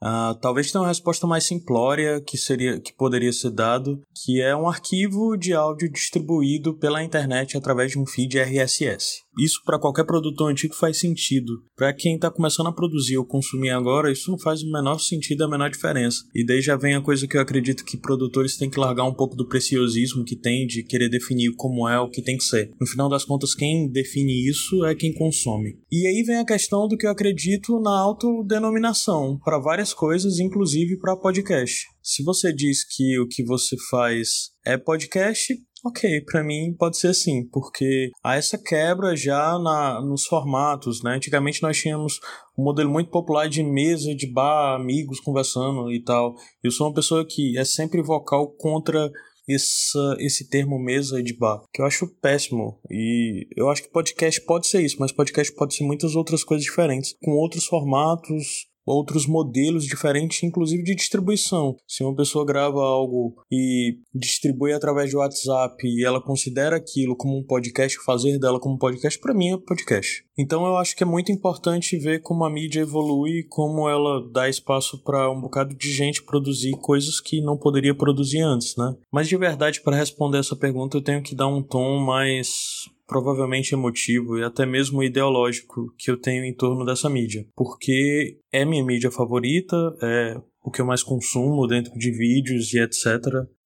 Uh, 0.01 0.33
talvez 0.41 0.71
tenha 0.71 0.81
uma 0.81 0.87
resposta 0.87 1.27
mais 1.27 1.43
simplória 1.43 2.21
que 2.21 2.37
seria 2.37 2.79
que 2.79 2.93
poderia 2.93 3.31
ser 3.31 3.51
dado, 3.51 4.01
que 4.15 4.41
é 4.41 4.55
um 4.55 4.67
arquivo 4.67 5.37
de 5.37 5.53
áudio 5.53 5.91
distribuído 5.91 6.73
pela 6.73 7.03
internet 7.03 7.57
através 7.57 7.91
de 7.91 7.99
um 7.99 8.05
feed 8.05 8.39
RSS. 8.39 9.23
Isso 9.37 9.61
para 9.65 9.79
qualquer 9.79 10.05
produtor 10.05 10.51
antigo 10.51 10.75
faz 10.75 10.99
sentido. 10.99 11.63
Para 11.75 11.93
quem 11.93 12.15
está 12.15 12.29
começando 12.29 12.67
a 12.67 12.73
produzir 12.73 13.17
ou 13.17 13.25
consumir 13.25 13.69
agora, 13.69 14.11
isso 14.11 14.29
não 14.29 14.37
faz 14.37 14.61
o 14.61 14.71
menor 14.71 14.99
sentido, 14.99 15.43
a 15.43 15.49
menor 15.49 15.69
diferença. 15.69 16.23
E 16.35 16.45
daí 16.45 16.61
já 16.61 16.75
vem 16.75 16.95
a 16.95 17.01
coisa 17.01 17.27
que 17.27 17.37
eu 17.37 17.41
acredito 17.41 17.85
que 17.85 17.97
produtores 17.97 18.57
têm 18.57 18.69
que 18.69 18.79
largar 18.79 19.05
um 19.05 19.13
pouco 19.13 19.35
do 19.35 19.47
preciosismo 19.47 20.25
que 20.25 20.35
tem 20.35 20.67
de 20.67 20.83
querer 20.83 21.09
definir 21.09 21.53
como 21.55 21.87
é 21.87 21.99
o 21.99 22.09
que 22.09 22.21
tem 22.21 22.37
que 22.37 22.43
ser. 22.43 22.71
No 22.79 22.87
final 22.87 23.09
das 23.09 23.25
contas, 23.25 23.55
quem 23.55 23.89
define 23.89 24.49
isso 24.49 24.85
é 24.85 24.95
quem 24.95 25.13
consome. 25.13 25.79
E 25.91 26.07
aí 26.07 26.23
vem 26.23 26.37
a 26.37 26.45
questão 26.45 26.87
do 26.87 26.97
que 26.97 27.05
eu 27.05 27.11
acredito 27.11 27.79
na 27.79 27.97
autodenominação 27.99 29.39
para 29.43 29.59
várias 29.59 29.93
coisas, 29.93 30.39
inclusive 30.39 30.97
para 30.97 31.15
podcast. 31.15 31.85
Se 32.03 32.23
você 32.23 32.51
diz 32.51 32.83
que 32.83 33.19
o 33.19 33.27
que 33.27 33.43
você 33.43 33.75
faz 33.89 34.51
é 34.65 34.77
podcast, 34.77 35.55
Ok, 35.83 36.21
para 36.25 36.43
mim 36.43 36.75
pode 36.77 36.97
ser 36.97 37.07
assim, 37.07 37.47
porque 37.47 38.11
há 38.23 38.35
essa 38.35 38.55
quebra 38.55 39.15
já 39.15 39.57
na, 39.57 39.99
nos 39.99 40.25
formatos, 40.27 41.01
né? 41.01 41.15
Antigamente 41.15 41.63
nós 41.63 41.75
tínhamos 41.75 42.19
um 42.55 42.63
modelo 42.63 42.91
muito 42.91 43.09
popular 43.09 43.49
de 43.49 43.63
mesa, 43.63 44.13
de 44.13 44.31
bar, 44.31 44.75
amigos 44.75 45.19
conversando 45.19 45.91
e 45.91 46.03
tal. 46.03 46.35
Eu 46.63 46.69
sou 46.69 46.87
uma 46.87 46.93
pessoa 46.93 47.25
que 47.27 47.57
é 47.57 47.65
sempre 47.65 47.99
vocal 48.03 48.51
contra 48.51 49.09
essa, 49.49 50.15
esse 50.19 50.47
termo 50.47 50.77
mesa 50.77 51.21
de 51.21 51.35
bar, 51.35 51.63
que 51.73 51.81
eu 51.81 51.85
acho 51.85 52.07
péssimo. 52.21 52.79
E 52.89 53.47
eu 53.55 53.67
acho 53.69 53.81
que 53.81 53.89
podcast 53.89 54.39
pode 54.45 54.67
ser 54.67 54.81
isso, 54.81 54.97
mas 54.99 55.11
podcast 55.11 55.51
pode 55.55 55.75
ser 55.75 55.83
muitas 55.83 56.15
outras 56.15 56.43
coisas 56.43 56.63
diferentes, 56.63 57.15
com 57.23 57.31
outros 57.31 57.65
formatos, 57.65 58.67
outros 58.85 59.25
modelos 59.27 59.85
diferentes, 59.85 60.43
inclusive 60.43 60.83
de 60.83 60.95
distribuição. 60.95 61.75
Se 61.87 62.03
uma 62.03 62.15
pessoa 62.15 62.45
grava 62.45 62.79
algo 62.79 63.35
e 63.51 63.97
distribui 64.13 64.73
através 64.73 65.09
de 65.09 65.17
WhatsApp 65.17 65.75
e 65.83 66.05
ela 66.05 66.21
considera 66.21 66.75
aquilo 66.75 67.15
como 67.15 67.37
um 67.37 67.43
podcast, 67.43 67.97
fazer 68.05 68.39
dela 68.39 68.59
como 68.59 68.77
podcast, 68.77 69.19
para 69.19 69.33
mim 69.33 69.53
é 69.53 69.57
podcast. 69.57 70.23
Então 70.37 70.65
eu 70.65 70.77
acho 70.77 70.95
que 70.95 71.03
é 71.03 71.05
muito 71.05 71.31
importante 71.31 71.97
ver 71.97 72.21
como 72.21 72.43
a 72.43 72.49
mídia 72.49 72.81
evolui, 72.81 73.43
como 73.49 73.87
ela 73.87 74.27
dá 74.31 74.49
espaço 74.49 75.01
para 75.03 75.29
um 75.29 75.39
bocado 75.39 75.75
de 75.75 75.91
gente 75.91 76.23
produzir 76.23 76.71
coisas 76.81 77.19
que 77.19 77.41
não 77.41 77.57
poderia 77.57 77.95
produzir 77.95 78.41
antes, 78.41 78.75
né? 78.75 78.95
Mas 79.11 79.27
de 79.27 79.37
verdade, 79.37 79.81
para 79.81 79.97
responder 79.97 80.39
essa 80.39 80.55
pergunta, 80.55 80.97
eu 80.97 81.03
tenho 81.03 81.21
que 81.21 81.35
dar 81.35 81.47
um 81.47 81.61
tom 81.61 81.99
mais 81.99 82.89
provavelmente 83.11 83.73
emotivo 83.73 84.39
e 84.39 84.43
até 84.43 84.65
mesmo 84.65 85.03
ideológico 85.03 85.93
que 85.97 86.09
eu 86.09 86.15
tenho 86.17 86.45
em 86.45 86.55
torno 86.55 86.85
dessa 86.85 87.09
mídia, 87.09 87.45
porque 87.53 88.39
é 88.53 88.63
minha 88.63 88.85
mídia 88.85 89.11
favorita, 89.11 89.75
é 90.01 90.41
o 90.63 90.71
que 90.71 90.79
eu 90.79 90.85
mais 90.85 91.03
consumo 91.03 91.67
dentro 91.67 91.91
de 91.99 92.09
vídeos 92.09 92.73
e 92.73 92.79
etc. 92.79 93.05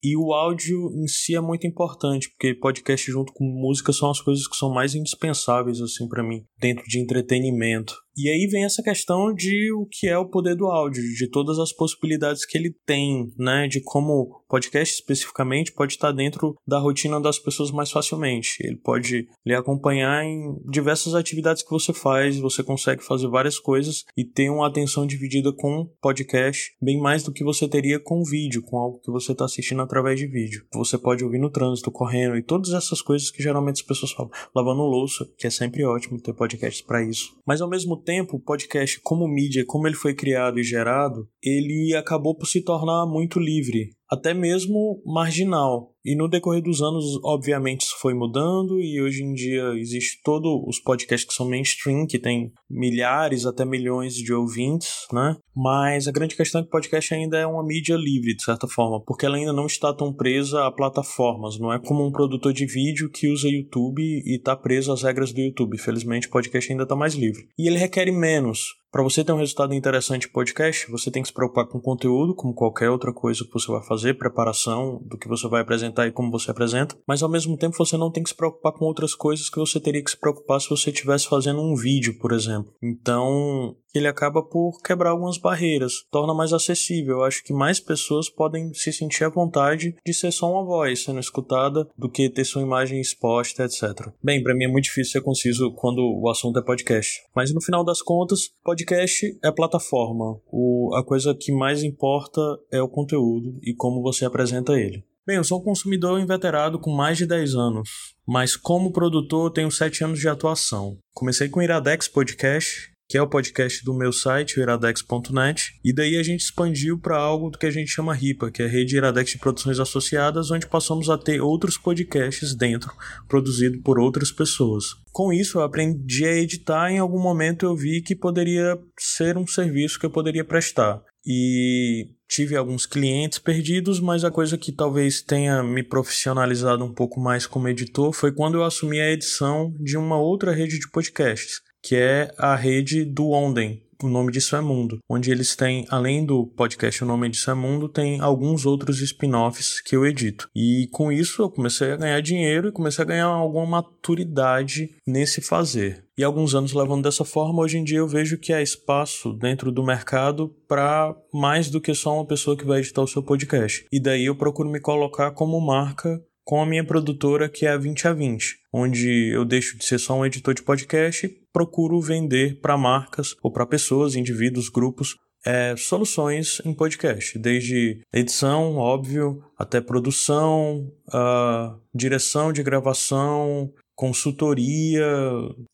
E 0.07 0.15
o 0.15 0.33
áudio 0.33 0.91
em 0.93 1.07
si 1.07 1.35
é 1.35 1.41
muito 1.41 1.65
importante, 1.65 2.29
porque 2.29 2.53
podcast 2.53 3.11
junto 3.11 3.33
com 3.33 3.43
música 3.43 3.91
são 3.91 4.11
as 4.11 4.21
coisas 4.21 4.47
que 4.47 4.55
são 4.55 4.71
mais 4.71 4.93
indispensáveis 4.93 5.81
assim 5.81 6.07
para 6.07 6.21
mim, 6.21 6.45
dentro 6.59 6.85
de 6.85 6.99
entretenimento. 6.99 7.95
E 8.17 8.29
aí 8.29 8.47
vem 8.47 8.63
essa 8.63 8.81
questão 8.81 9.33
de 9.33 9.73
o 9.73 9.85
que 9.91 10.07
é 10.07 10.17
o 10.17 10.29
poder 10.29 10.55
do 10.55 10.67
áudio, 10.67 11.03
de 11.15 11.29
todas 11.29 11.59
as 11.59 11.73
possibilidades 11.73 12.45
que 12.45 12.57
ele 12.57 12.73
tem, 12.85 13.33
né, 13.37 13.67
de 13.67 13.81
como 13.81 14.41
podcast 14.47 14.95
especificamente 14.95 15.73
pode 15.73 15.93
estar 15.93 16.13
dentro 16.13 16.55
da 16.65 16.79
rotina 16.79 17.19
das 17.19 17.37
pessoas 17.37 17.71
mais 17.71 17.91
facilmente. 17.91 18.55
Ele 18.61 18.77
pode 18.77 19.27
lhe 19.45 19.53
acompanhar 19.53 20.23
em 20.23 20.55
diversas 20.69 21.13
atividades 21.13 21.61
que 21.61 21.69
você 21.69 21.91
faz, 21.91 22.37
você 22.37 22.63
consegue 22.63 23.03
fazer 23.03 23.27
várias 23.27 23.59
coisas 23.59 24.05
e 24.15 24.23
ter 24.23 24.49
uma 24.49 24.67
atenção 24.67 25.05
dividida 25.05 25.51
com 25.51 25.89
podcast 25.99 26.73
bem 26.81 26.97
mais 26.97 27.21
do 27.21 27.33
que 27.33 27.43
você 27.43 27.67
teria 27.67 27.99
com 27.99 28.23
vídeo, 28.23 28.61
com 28.61 28.77
algo 28.77 29.01
que 29.01 29.11
você 29.11 29.33
está 29.33 29.43
assistindo 29.43 29.81
através 29.95 30.19
de 30.19 30.27
vídeo. 30.27 30.65
Você 30.73 30.97
pode 30.97 31.23
ouvir 31.23 31.39
no 31.39 31.49
trânsito, 31.49 31.89
correndo 31.89 32.35
e 32.35 32.43
todas 32.43 32.73
essas 32.73 33.01
coisas 33.01 33.31
que 33.31 33.41
geralmente 33.41 33.77
as 33.77 33.87
pessoas 33.87 34.11
falam, 34.11 34.29
lavando 34.53 34.81
louça, 34.81 35.25
que 35.37 35.47
é 35.47 35.49
sempre 35.49 35.85
ótimo 35.85 36.21
ter 36.21 36.33
podcasts 36.33 36.81
para 36.81 37.01
isso. 37.01 37.33
Mas 37.47 37.61
ao 37.61 37.69
mesmo 37.69 37.95
tempo, 37.95 38.35
o 38.35 38.41
podcast 38.41 38.99
como 39.01 39.27
mídia, 39.27 39.63
como 39.65 39.87
ele 39.87 39.95
foi 39.95 40.13
criado 40.13 40.59
e 40.59 40.63
gerado, 40.63 41.29
ele 41.41 41.95
acabou 41.95 42.35
por 42.35 42.45
se 42.45 42.61
tornar 42.61 43.05
muito 43.05 43.39
livre 43.39 43.91
até 44.09 44.33
mesmo 44.33 45.01
marginal. 45.05 45.94
E 46.05 46.15
no 46.15 46.27
decorrer 46.27 46.61
dos 46.61 46.83
anos, 46.83 47.03
obviamente, 47.23 47.81
isso 47.81 47.95
foi 47.99 48.13
mudando 48.13 48.79
e 48.79 49.01
hoje 49.01 49.23
em 49.23 49.33
dia 49.33 49.73
existe 49.75 50.21
todos 50.23 50.51
os 50.67 50.79
podcasts 50.79 51.27
que 51.27 51.33
são 51.33 51.49
mainstream, 51.49 52.05
que 52.05 52.19
tem 52.19 52.51
milhares 52.69 53.43
até 53.43 53.65
milhões 53.65 54.13
de 54.13 54.31
ouvintes, 54.31 55.07
né? 55.11 55.35
Mas 55.55 56.07
a 56.07 56.11
grande 56.11 56.35
questão 56.35 56.61
é 56.61 56.63
que 56.63 56.67
o 56.67 56.71
podcast 56.71 57.11
ainda 57.11 57.39
é 57.39 57.47
uma 57.47 57.65
mídia 57.65 57.95
livre, 57.95 58.35
de 58.35 58.43
certa 58.43 58.67
forma, 58.67 59.01
porque 59.03 59.25
ela 59.25 59.37
ainda 59.37 59.53
não 59.53 59.65
está 59.65 59.91
tão 59.93 60.13
presa 60.13 60.67
a 60.67 60.71
plataformas. 60.71 61.57
Não 61.57 61.73
é 61.73 61.79
como 61.79 62.05
um 62.05 62.11
produtor 62.11 62.53
de 62.53 62.67
vídeo 62.67 63.09
que 63.09 63.27
usa 63.27 63.47
YouTube 63.47 64.01
e 64.01 64.35
está 64.35 64.55
preso 64.55 64.91
às 64.91 65.01
regras 65.01 65.33
do 65.33 65.41
YouTube. 65.41 65.79
Felizmente, 65.79 66.27
o 66.27 66.31
podcast 66.31 66.71
ainda 66.71 66.83
está 66.83 66.95
mais 66.95 67.15
livre. 67.15 67.47
E 67.57 67.67
ele 67.67 67.79
requer 67.79 68.11
menos. 68.11 68.75
Para 68.95 69.03
você 69.03 69.25
ter 69.25 69.33
um 69.33 69.37
resultado 69.37 69.73
interessante 69.73 70.29
podcast, 70.29 70.89
você 70.89 71.11
tem 71.11 71.21
que 71.21 71.27
se 71.27 71.33
preocupar 71.33 71.67
com 71.67 71.81
conteúdo, 71.81 72.33
como 72.33 72.53
qualquer 72.53 72.89
outra 72.89 73.11
coisa 73.11 73.43
que 73.43 73.51
você 73.51 73.69
vai 73.69 73.83
fazer, 73.83 74.13
preparação 74.13 75.01
do 75.05 75.17
que 75.17 75.27
você 75.27 75.49
vai 75.49 75.61
apresentar 75.61 75.94
e 76.03 76.11
como 76.11 76.31
você 76.31 76.51
apresenta, 76.51 76.97
mas 77.07 77.21
ao 77.21 77.29
mesmo 77.29 77.57
tempo 77.57 77.77
você 77.77 77.97
não 77.97 78.11
tem 78.11 78.23
que 78.23 78.29
se 78.29 78.35
preocupar 78.35 78.73
com 78.73 78.85
outras 78.85 79.13
coisas 79.13 79.49
que 79.49 79.59
você 79.59 79.79
teria 79.79 80.03
que 80.03 80.11
se 80.11 80.17
preocupar 80.17 80.59
se 80.59 80.69
você 80.69 80.89
estivesse 80.89 81.27
fazendo 81.27 81.61
um 81.61 81.75
vídeo, 81.75 82.17
por 82.19 82.31
exemplo. 82.31 82.73
Então, 82.81 83.75
ele 83.97 84.07
acaba 84.07 84.43
por 84.43 84.81
quebrar 84.81 85.11
algumas 85.11 85.37
barreiras, 85.37 86.05
torna 86.11 86.33
mais 86.33 86.53
acessível. 86.53 87.17
Eu 87.17 87.23
acho 87.23 87.43
que 87.43 87.53
mais 87.53 87.79
pessoas 87.79 88.29
podem 88.29 88.73
se 88.73 88.91
sentir 88.91 89.23
à 89.23 89.29
vontade 89.29 89.95
de 90.05 90.13
ser 90.13 90.31
só 90.31 90.51
uma 90.51 90.65
voz 90.65 91.03
sendo 91.03 91.19
escutada 91.19 91.87
do 91.97 92.09
que 92.09 92.29
ter 92.29 92.43
sua 92.43 92.61
imagem 92.61 92.99
exposta, 92.99 93.63
etc. 93.63 94.09
Bem, 94.23 94.43
para 94.43 94.55
mim 94.55 94.65
é 94.65 94.71
muito 94.71 94.85
difícil 94.85 95.13
ser 95.13 95.21
conciso 95.21 95.73
quando 95.75 95.99
o 95.99 96.29
assunto 96.29 96.59
é 96.59 96.63
podcast, 96.63 97.21
mas 97.35 97.53
no 97.53 97.61
final 97.61 97.83
das 97.83 98.01
contas, 98.01 98.49
podcast 98.63 99.37
é 99.43 99.51
plataforma. 99.51 100.39
O, 100.51 100.93
a 100.95 101.03
coisa 101.03 101.35
que 101.39 101.51
mais 101.51 101.83
importa 101.83 102.41
é 102.71 102.81
o 102.81 102.89
conteúdo 102.89 103.57
e 103.61 103.73
como 103.73 104.01
você 104.01 104.25
apresenta 104.25 104.73
ele. 104.73 105.03
Bem, 105.27 105.37
eu 105.37 105.43
sou 105.43 105.59
um 105.59 105.63
consumidor 105.63 106.19
inveterado 106.19 106.77
com 106.77 106.91
mais 106.91 107.17
de 107.17 107.25
10 107.25 107.55
anos, 107.55 107.89
mas 108.27 108.55
como 108.55 108.91
produtor 108.91 109.51
tenho 109.51 109.71
7 109.71 110.03
anos 110.03 110.19
de 110.19 110.29
atuação. 110.29 110.99
Comecei 111.15 111.49
com 111.49 111.59
o 111.59 111.63
Iradex 111.63 112.07
Podcast 112.07 112.95
que 113.07 113.17
é 113.17 113.21
o 113.21 113.27
podcast 113.27 113.85
do 113.85 113.93
meu 113.93 114.11
site, 114.11 114.59
iradex.net, 114.59 115.79
e 115.83 115.93
daí 115.93 116.17
a 116.17 116.23
gente 116.23 116.41
expandiu 116.41 116.97
para 116.99 117.17
algo 117.17 117.51
que 117.51 117.65
a 117.65 117.71
gente 117.71 117.91
chama 117.91 118.15
RIPA, 118.15 118.49
que 118.49 118.63
é 118.63 118.65
a 118.65 118.69
Rede 118.69 118.97
Iradex 118.97 119.31
de 119.31 119.37
Produções 119.37 119.79
Associadas, 119.79 120.49
onde 120.49 120.67
passamos 120.67 121.09
a 121.09 121.17
ter 121.17 121.39
outros 121.39 121.77
podcasts 121.77 122.55
dentro, 122.55 122.91
produzido 123.27 123.79
por 123.83 123.99
outras 123.99 124.31
pessoas. 124.31 124.85
Com 125.11 125.31
isso, 125.31 125.59
eu 125.59 125.63
aprendi 125.63 126.25
a 126.25 126.33
editar 126.33 126.91
em 126.91 126.97
algum 126.97 127.21
momento 127.21 127.65
eu 127.65 127.75
vi 127.75 128.01
que 128.01 128.15
poderia 128.15 128.77
ser 128.99 129.37
um 129.37 129.45
serviço 129.45 129.99
que 129.99 130.05
eu 130.05 130.11
poderia 130.11 130.43
prestar. 130.43 131.01
E 131.23 132.09
tive 132.27 132.55
alguns 132.55 132.85
clientes 132.85 133.39
perdidos, 133.39 133.99
mas 133.99 134.23
a 134.23 134.31
coisa 134.31 134.57
que 134.57 134.71
talvez 134.71 135.21
tenha 135.21 135.61
me 135.63 135.83
profissionalizado 135.83 136.83
um 136.83 136.93
pouco 136.93 137.19
mais 137.19 137.45
como 137.45 137.67
editor 137.67 138.13
foi 138.13 138.31
quando 138.31 138.55
eu 138.55 138.63
assumi 138.63 138.99
a 138.99 139.11
edição 139.11 139.73
de 139.79 139.97
uma 139.97 140.17
outra 140.17 140.51
rede 140.51 140.79
de 140.79 140.89
podcasts 140.89 141.61
que 141.85 141.95
é 141.95 142.33
a 142.39 142.55
rede 142.55 143.05
do 143.05 143.29
Onden, 143.29 143.79
o 144.03 144.07
nome 144.07 144.31
disso 144.31 144.55
é 144.55 144.61
Mundo, 144.61 144.99
onde 145.09 145.31
eles 145.31 145.55
têm, 145.55 145.85
além 145.89 146.25
do 146.25 146.45
podcast 146.45 147.03
O 147.03 147.07
Nome 147.07 147.29
disso 147.29 147.49
é 147.49 147.53
Mundo, 147.53 147.87
tem 147.87 148.19
alguns 148.19 148.65
outros 148.65 149.01
spin-offs 149.01 149.81
que 149.81 149.95
eu 149.95 150.05
edito. 150.05 150.49
E 150.55 150.87
com 150.91 151.11
isso 151.11 151.41
eu 151.41 151.49
comecei 151.49 151.91
a 151.91 151.95
ganhar 151.97 152.21
dinheiro 152.21 152.69
e 152.69 152.71
comecei 152.71 153.03
a 153.03 153.07
ganhar 153.07 153.25
alguma 153.25 153.65
maturidade 153.65 154.95
nesse 155.05 155.41
fazer. 155.41 156.03
E 156.17 156.23
alguns 156.23 156.55
anos 156.55 156.73
levando 156.73 157.03
dessa 157.03 157.25
forma, 157.25 157.61
hoje 157.61 157.77
em 157.77 157.83
dia 157.83 157.99
eu 157.99 158.07
vejo 158.07 158.37
que 158.37 158.53
há 158.53 158.61
espaço 158.61 159.33
dentro 159.33 159.71
do 159.71 159.83
mercado 159.83 160.53
para 160.67 161.15
mais 161.33 161.69
do 161.69 161.81
que 161.81 161.93
só 161.93 162.15
uma 162.15 162.25
pessoa 162.25 162.55
que 162.55 162.65
vai 162.65 162.79
editar 162.79 163.01
o 163.01 163.07
seu 163.07 163.21
podcast. 163.21 163.85
E 163.91 163.99
daí 163.99 164.25
eu 164.25 164.35
procuro 164.35 164.69
me 164.69 164.79
colocar 164.79 165.31
como 165.31 165.59
marca 165.59 166.21
com 166.45 166.61
a 166.61 166.65
minha 166.65 166.85
produtora, 166.85 167.49
que 167.49 167.65
é 167.65 167.71
a 167.71 167.77
20 167.77 168.07
a 168.07 168.13
20, 168.13 168.59
onde 168.71 169.33
eu 169.33 169.43
deixo 169.43 169.77
de 169.77 169.83
ser 169.83 169.97
só 169.97 170.17
um 170.17 170.25
editor 170.25 170.53
de 170.53 170.61
podcast 170.61 171.25
e 171.25 171.29
procuro 171.51 171.99
vender 171.99 172.61
para 172.61 172.77
marcas 172.77 173.35
ou 173.41 173.51
para 173.51 173.65
pessoas, 173.65 174.15
indivíduos, 174.15 174.69
grupos, 174.69 175.17
é, 175.43 175.75
soluções 175.75 176.61
em 176.63 176.73
podcast, 176.73 177.37
desde 177.37 178.01
edição, 178.13 178.77
óbvio, 178.77 179.43
até 179.57 179.79
produção, 179.79 180.91
uh, 181.07 181.79
direção 181.93 182.51
de 182.51 182.63
gravação, 182.63 183.71
consultoria 183.95 185.05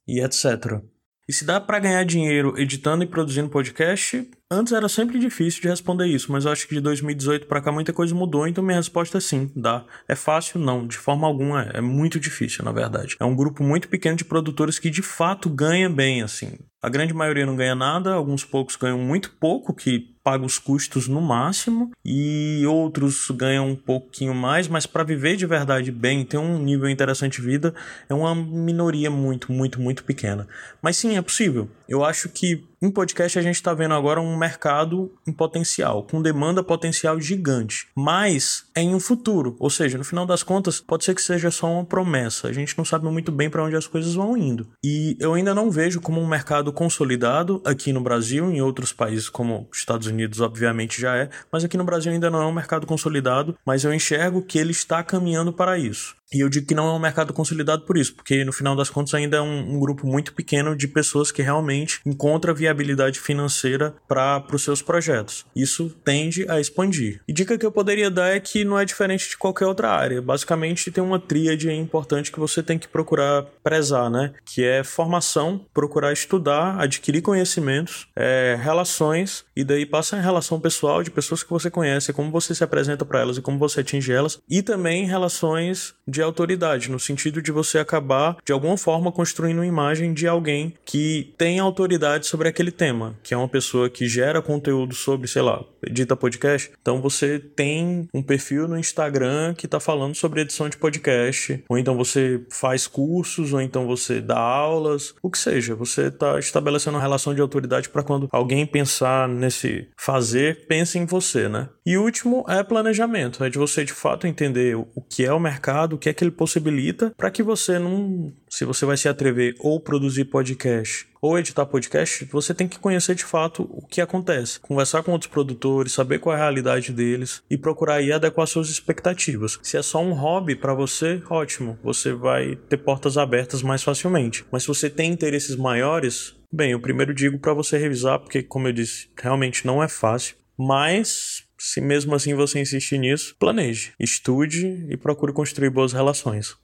e 0.07 0.19
etc. 0.21 0.81
E 1.27 1.33
se 1.33 1.45
dá 1.45 1.59
para 1.61 1.79
ganhar 1.79 2.03
dinheiro 2.03 2.59
editando 2.59 3.03
e 3.03 3.07
produzindo 3.07 3.49
podcast, 3.49 4.29
Antes 4.53 4.73
era 4.73 4.89
sempre 4.89 5.17
difícil 5.17 5.61
de 5.61 5.69
responder 5.69 6.07
isso, 6.07 6.29
mas 6.29 6.43
eu 6.43 6.51
acho 6.51 6.67
que 6.67 6.75
de 6.75 6.81
2018 6.81 7.47
para 7.47 7.61
cá 7.61 7.71
muita 7.71 7.93
coisa 7.93 8.13
mudou, 8.13 8.45
então 8.45 8.61
minha 8.61 8.75
resposta 8.75 9.17
é 9.17 9.21
sim, 9.21 9.49
dá. 9.55 9.85
É 10.05 10.13
fácil? 10.13 10.59
Não, 10.59 10.85
de 10.85 10.97
forma 10.97 11.25
alguma 11.25 11.63
é. 11.63 11.77
É 11.77 11.81
muito 11.81 12.19
difícil, 12.19 12.65
na 12.65 12.73
verdade. 12.73 13.15
É 13.17 13.23
um 13.23 13.33
grupo 13.33 13.63
muito 13.63 13.87
pequeno 13.87 14.17
de 14.17 14.25
produtores 14.25 14.77
que 14.77 14.89
de 14.89 15.01
fato 15.01 15.49
ganha 15.49 15.89
bem, 15.89 16.21
assim. 16.21 16.59
A 16.81 16.89
grande 16.89 17.13
maioria 17.13 17.45
não 17.45 17.55
ganha 17.55 17.75
nada, 17.75 18.13
alguns 18.13 18.43
poucos 18.43 18.75
ganham 18.75 18.97
muito 18.97 19.31
pouco, 19.39 19.71
que 19.71 20.11
paga 20.23 20.45
os 20.45 20.57
custos 20.57 21.07
no 21.07 21.21
máximo, 21.21 21.91
e 22.03 22.63
outros 22.67 23.29
ganham 23.31 23.69
um 23.69 23.75
pouquinho 23.75 24.33
mais, 24.33 24.67
mas 24.67 24.85
para 24.85 25.03
viver 25.03 25.35
de 25.35 25.45
verdade 25.45 25.91
bem, 25.91 26.25
ter 26.25 26.37
um 26.37 26.59
nível 26.59 26.89
interessante 26.89 27.41
de 27.41 27.47
vida, 27.47 27.73
é 28.09 28.13
uma 28.13 28.33
minoria 28.33 29.09
muito, 29.09 29.51
muito, 29.51 29.81
muito 29.81 30.03
pequena. 30.03 30.47
Mas 30.81 30.97
sim, 30.97 31.17
é 31.17 31.21
possível. 31.21 31.69
Eu 31.87 32.03
acho 32.03 32.29
que 32.29 32.63
em 32.81 32.89
podcast 32.89 33.37
a 33.37 33.41
gente 33.43 33.55
está 33.55 33.75
vendo 33.75 33.93
agora 33.93 34.19
um 34.19 34.35
mercado 34.35 35.11
em 35.27 35.31
potencial, 35.31 36.03
com 36.03 36.19
demanda 36.19 36.63
potencial 36.63 37.19
gigante, 37.19 37.87
mas 37.95 38.65
é 38.73 38.81
em 38.81 38.95
um 38.95 38.99
futuro, 38.99 39.55
ou 39.59 39.69
seja, 39.69 39.99
no 39.99 40.03
final 40.03 40.25
das 40.25 40.41
contas 40.41 40.79
pode 40.79 41.05
ser 41.05 41.13
que 41.13 41.21
seja 41.21 41.51
só 41.51 41.71
uma 41.71 41.85
promessa. 41.85 42.47
A 42.47 42.53
gente 42.53 42.75
não 42.75 42.83
sabe 42.83 43.05
muito 43.05 43.31
bem 43.31 43.51
para 43.51 43.63
onde 43.63 43.75
as 43.75 43.85
coisas 43.85 44.15
vão 44.15 44.35
indo. 44.35 44.67
E 44.83 45.15
eu 45.19 45.35
ainda 45.35 45.53
não 45.53 45.69
vejo 45.69 46.01
como 46.01 46.19
um 46.19 46.27
mercado 46.27 46.70
consolidado 46.71 47.61
aqui 47.65 47.91
no 47.91 48.01
Brasil, 48.01 48.51
em 48.51 48.61
outros 48.61 48.93
países 48.93 49.29
como 49.29 49.67
Estados 49.71 50.07
Unidos, 50.07 50.39
obviamente 50.39 50.99
já 50.99 51.15
é, 51.15 51.29
mas 51.51 51.63
aqui 51.63 51.77
no 51.77 51.83
Brasil 51.83 52.11
ainda 52.11 52.29
não 52.29 52.41
é 52.41 52.45
um 52.45 52.53
mercado 52.53 52.85
consolidado, 52.85 53.57
mas 53.65 53.83
eu 53.83 53.93
enxergo 53.93 54.41
que 54.41 54.57
ele 54.57 54.71
está 54.71 55.03
caminhando 55.03 55.53
para 55.53 55.77
isso. 55.77 56.15
E 56.33 56.39
eu 56.39 56.49
digo 56.49 56.65
que 56.65 56.75
não 56.75 56.87
é 56.87 56.93
um 56.93 56.99
mercado 56.99 57.33
consolidado 57.33 57.83
por 57.83 57.97
isso, 57.97 58.15
porque 58.15 58.45
no 58.45 58.53
final 58.53 58.75
das 58.75 58.89
contas 58.89 59.13
ainda 59.13 59.37
é 59.37 59.41
um, 59.41 59.75
um 59.75 59.79
grupo 59.79 60.07
muito 60.07 60.33
pequeno 60.33 60.75
de 60.75 60.87
pessoas 60.87 61.31
que 61.31 61.41
realmente 61.41 61.99
encontra 62.05 62.53
viabilidade 62.53 63.19
financeira 63.19 63.93
para 64.07 64.43
os 64.51 64.63
seus 64.63 64.81
projetos. 64.81 65.45
Isso 65.55 65.89
tende 66.03 66.49
a 66.49 66.59
expandir. 66.59 67.21
E 67.27 67.33
dica 67.33 67.57
que 67.57 67.65
eu 67.65 67.71
poderia 67.71 68.09
dar 68.09 68.35
é 68.35 68.39
que 68.39 68.63
não 68.63 68.79
é 68.79 68.85
diferente 68.85 69.29
de 69.29 69.37
qualquer 69.37 69.65
outra 69.65 69.89
área. 69.89 70.21
Basicamente 70.21 70.91
tem 70.91 71.03
uma 71.03 71.19
tríade 71.19 71.71
importante 71.71 72.31
que 72.31 72.39
você 72.39 72.63
tem 72.63 72.79
que 72.79 72.87
procurar 72.87 73.43
prezar, 73.63 74.09
né? 74.09 74.33
Que 74.45 74.63
é 74.63 74.83
formação, 74.83 75.65
procurar 75.73 76.13
estudar, 76.13 76.79
adquirir 76.79 77.21
conhecimentos, 77.21 78.07
é, 78.15 78.57
relações 78.61 79.43
e 79.55 79.63
daí 79.63 79.85
passa 79.85 80.17
em 80.17 80.21
relação 80.21 80.59
pessoal 80.59 81.03
de 81.03 81.11
pessoas 81.11 81.43
que 81.43 81.49
você 81.49 81.69
conhece, 81.69 82.13
como 82.13 82.31
você 82.31 82.55
se 82.55 82.63
apresenta 82.63 83.05
para 83.05 83.19
elas 83.19 83.37
e 83.37 83.41
como 83.41 83.57
você 83.57 83.81
atinge 83.81 84.11
elas, 84.11 84.39
e 84.49 84.61
também 84.61 85.05
relações 85.05 85.93
de 86.07 86.20
autoridade, 86.21 86.91
no 86.91 86.99
sentido 86.99 87.41
de 87.41 87.51
você 87.51 87.79
acabar 87.79 88.37
de 88.45 88.51
alguma 88.51 88.77
forma 88.77 89.11
construindo 89.11 89.57
uma 89.57 89.65
imagem 89.65 90.13
de 90.13 90.27
alguém 90.27 90.73
que 90.85 91.33
tem 91.37 91.59
autoridade 91.59 92.27
sobre 92.27 92.47
aquele 92.47 92.71
tema, 92.71 93.15
que 93.23 93.33
é 93.33 93.37
uma 93.37 93.47
pessoa 93.47 93.89
que 93.89 94.07
gera 94.07 94.41
conteúdo 94.41 94.93
sobre, 94.95 95.27
sei 95.27 95.41
lá, 95.41 95.63
edita 95.85 96.15
podcast. 96.15 96.71
Então 96.81 97.01
você 97.01 97.39
tem 97.39 98.07
um 98.13 98.21
perfil 98.21 98.67
no 98.67 98.77
Instagram 98.77 99.53
que 99.53 99.65
está 99.65 99.79
falando 99.79 100.15
sobre 100.15 100.41
edição 100.41 100.69
de 100.69 100.77
podcast, 100.77 101.63
ou 101.67 101.77
então 101.77 101.95
você 101.97 102.41
faz 102.49 102.87
cursos, 102.87 103.53
ou 103.53 103.61
então 103.61 103.85
você 103.85 104.21
dá 104.21 104.39
aulas, 104.39 105.13
o 105.21 105.29
que 105.29 105.37
seja. 105.37 105.75
Você 105.75 106.07
está 106.07 106.39
estabelecendo 106.39 106.97
uma 106.97 107.01
relação 107.01 107.33
de 107.33 107.41
autoridade 107.41 107.89
para 107.89 108.03
quando 108.03 108.27
alguém 108.31 108.65
pensar 108.65 109.27
nesse 109.27 109.87
fazer, 109.97 110.65
pense 110.67 110.97
em 110.97 111.05
você, 111.05 111.47
né? 111.49 111.69
E 111.85 111.97
o 111.97 112.03
último 112.03 112.45
é 112.47 112.63
planejamento, 112.63 113.43
é 113.43 113.49
de 113.49 113.57
você 113.57 113.83
de 113.83 113.93
fato 113.93 114.27
entender 114.27 114.75
o 114.75 115.01
que 115.01 115.25
é 115.25 115.33
o 115.33 115.39
mercado, 115.39 115.95
o 115.95 115.97
que 115.97 116.09
é 116.09 116.10
que 116.13 116.23
ele 116.23 116.31
possibilita, 116.31 117.13
para 117.17 117.31
que 117.31 117.43
você 117.43 117.79
não, 117.79 118.31
se 118.49 118.65
você 118.65 118.85
vai 118.85 118.97
se 118.97 119.07
atrever 119.07 119.55
ou 119.59 119.79
produzir 119.79 120.25
podcast 120.25 121.07
ou 121.21 121.37
editar 121.37 121.65
podcast, 121.65 122.25
você 122.25 122.53
tem 122.53 122.67
que 122.67 122.79
conhecer 122.79 123.13
de 123.13 123.23
fato 123.23 123.69
o 123.71 123.85
que 123.85 124.01
acontece, 124.01 124.59
conversar 124.59 125.03
com 125.03 125.11
outros 125.11 125.29
produtores, 125.29 125.93
saber 125.93 126.19
qual 126.19 126.35
é 126.35 126.39
a 126.39 126.41
realidade 126.41 126.91
deles 126.91 127.43
e 127.49 127.57
procurar 127.57 127.95
aí 127.95 128.11
adequar 128.11 128.47
suas 128.47 128.69
expectativas. 128.69 129.59
Se 129.61 129.77
é 129.77 129.81
só 129.81 130.01
um 130.01 130.13
hobby 130.13 130.55
para 130.55 130.73
você, 130.73 131.21
ótimo, 131.29 131.77
você 131.83 132.11
vai 132.11 132.55
ter 132.55 132.77
portas 132.77 133.17
abertas 133.17 133.61
mais 133.61 133.83
facilmente. 133.83 134.43
Mas 134.51 134.63
se 134.63 134.67
você 134.67 134.89
tem 134.89 135.11
interesses 135.11 135.55
maiores, 135.55 136.35
bem, 136.51 136.71
eu 136.71 136.79
primeiro 136.79 137.13
digo 137.13 137.37
para 137.37 137.53
você 137.53 137.77
revisar, 137.77 138.19
porque 138.19 138.41
como 138.41 138.67
eu 138.67 138.73
disse, 138.73 139.07
realmente 139.15 139.65
não 139.65 139.83
é 139.83 139.87
fácil, 139.87 140.35
mas 140.57 141.43
se 141.63 141.79
mesmo 141.79 142.15
assim 142.15 142.33
você 142.33 142.59
insistir 142.59 142.97
nisso, 142.97 143.35
planeje, 143.37 143.93
estude 143.99 144.83
e 144.89 144.97
procure 144.97 145.31
construir 145.31 145.69
boas 145.69 145.93
relações. 145.93 146.57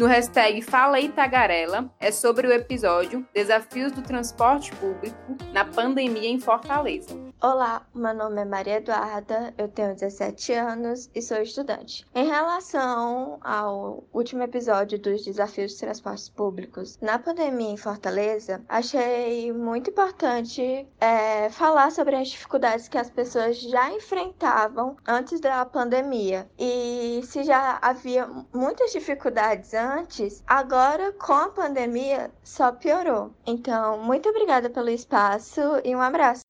No 0.06 0.12
hashtag 0.12 0.62
Fala 0.62 1.00
Itagarela 1.00 1.92
é 1.98 2.12
sobre 2.12 2.46
o 2.46 2.52
episódio 2.52 3.26
Desafios 3.34 3.90
do 3.90 4.02
Transporte 4.02 4.70
Público 4.76 5.36
na 5.52 5.64
Pandemia 5.64 6.28
em 6.28 6.38
Fortaleza. 6.38 7.25
Olá, 7.38 7.86
meu 7.94 8.14
nome 8.14 8.40
é 8.40 8.44
Maria 8.46 8.78
Eduarda, 8.78 9.52
eu 9.58 9.68
tenho 9.68 9.92
17 9.92 10.54
anos 10.54 11.10
e 11.14 11.20
sou 11.20 11.36
estudante. 11.36 12.06
Em 12.14 12.24
relação 12.24 13.38
ao 13.42 14.02
último 14.10 14.42
episódio 14.42 14.98
dos 14.98 15.22
desafios 15.22 15.72
de 15.72 15.80
transportes 15.80 16.30
públicos 16.30 16.98
na 16.98 17.18
pandemia 17.18 17.68
em 17.68 17.76
Fortaleza, 17.76 18.64
achei 18.66 19.52
muito 19.52 19.90
importante 19.90 20.88
é, 20.98 21.50
falar 21.50 21.92
sobre 21.92 22.16
as 22.16 22.28
dificuldades 22.28 22.88
que 22.88 22.96
as 22.96 23.10
pessoas 23.10 23.60
já 23.60 23.92
enfrentavam 23.92 24.96
antes 25.06 25.38
da 25.38 25.62
pandemia. 25.66 26.48
E 26.58 27.20
se 27.22 27.44
já 27.44 27.78
havia 27.82 28.26
muitas 28.50 28.92
dificuldades 28.92 29.74
antes, 29.74 30.42
agora 30.46 31.12
com 31.12 31.34
a 31.34 31.50
pandemia 31.50 32.30
só 32.42 32.72
piorou. 32.72 33.30
Então, 33.46 33.98
muito 33.98 34.26
obrigada 34.26 34.70
pelo 34.70 34.88
espaço 34.88 35.60
e 35.84 35.94
um 35.94 36.00
abraço. 36.00 36.40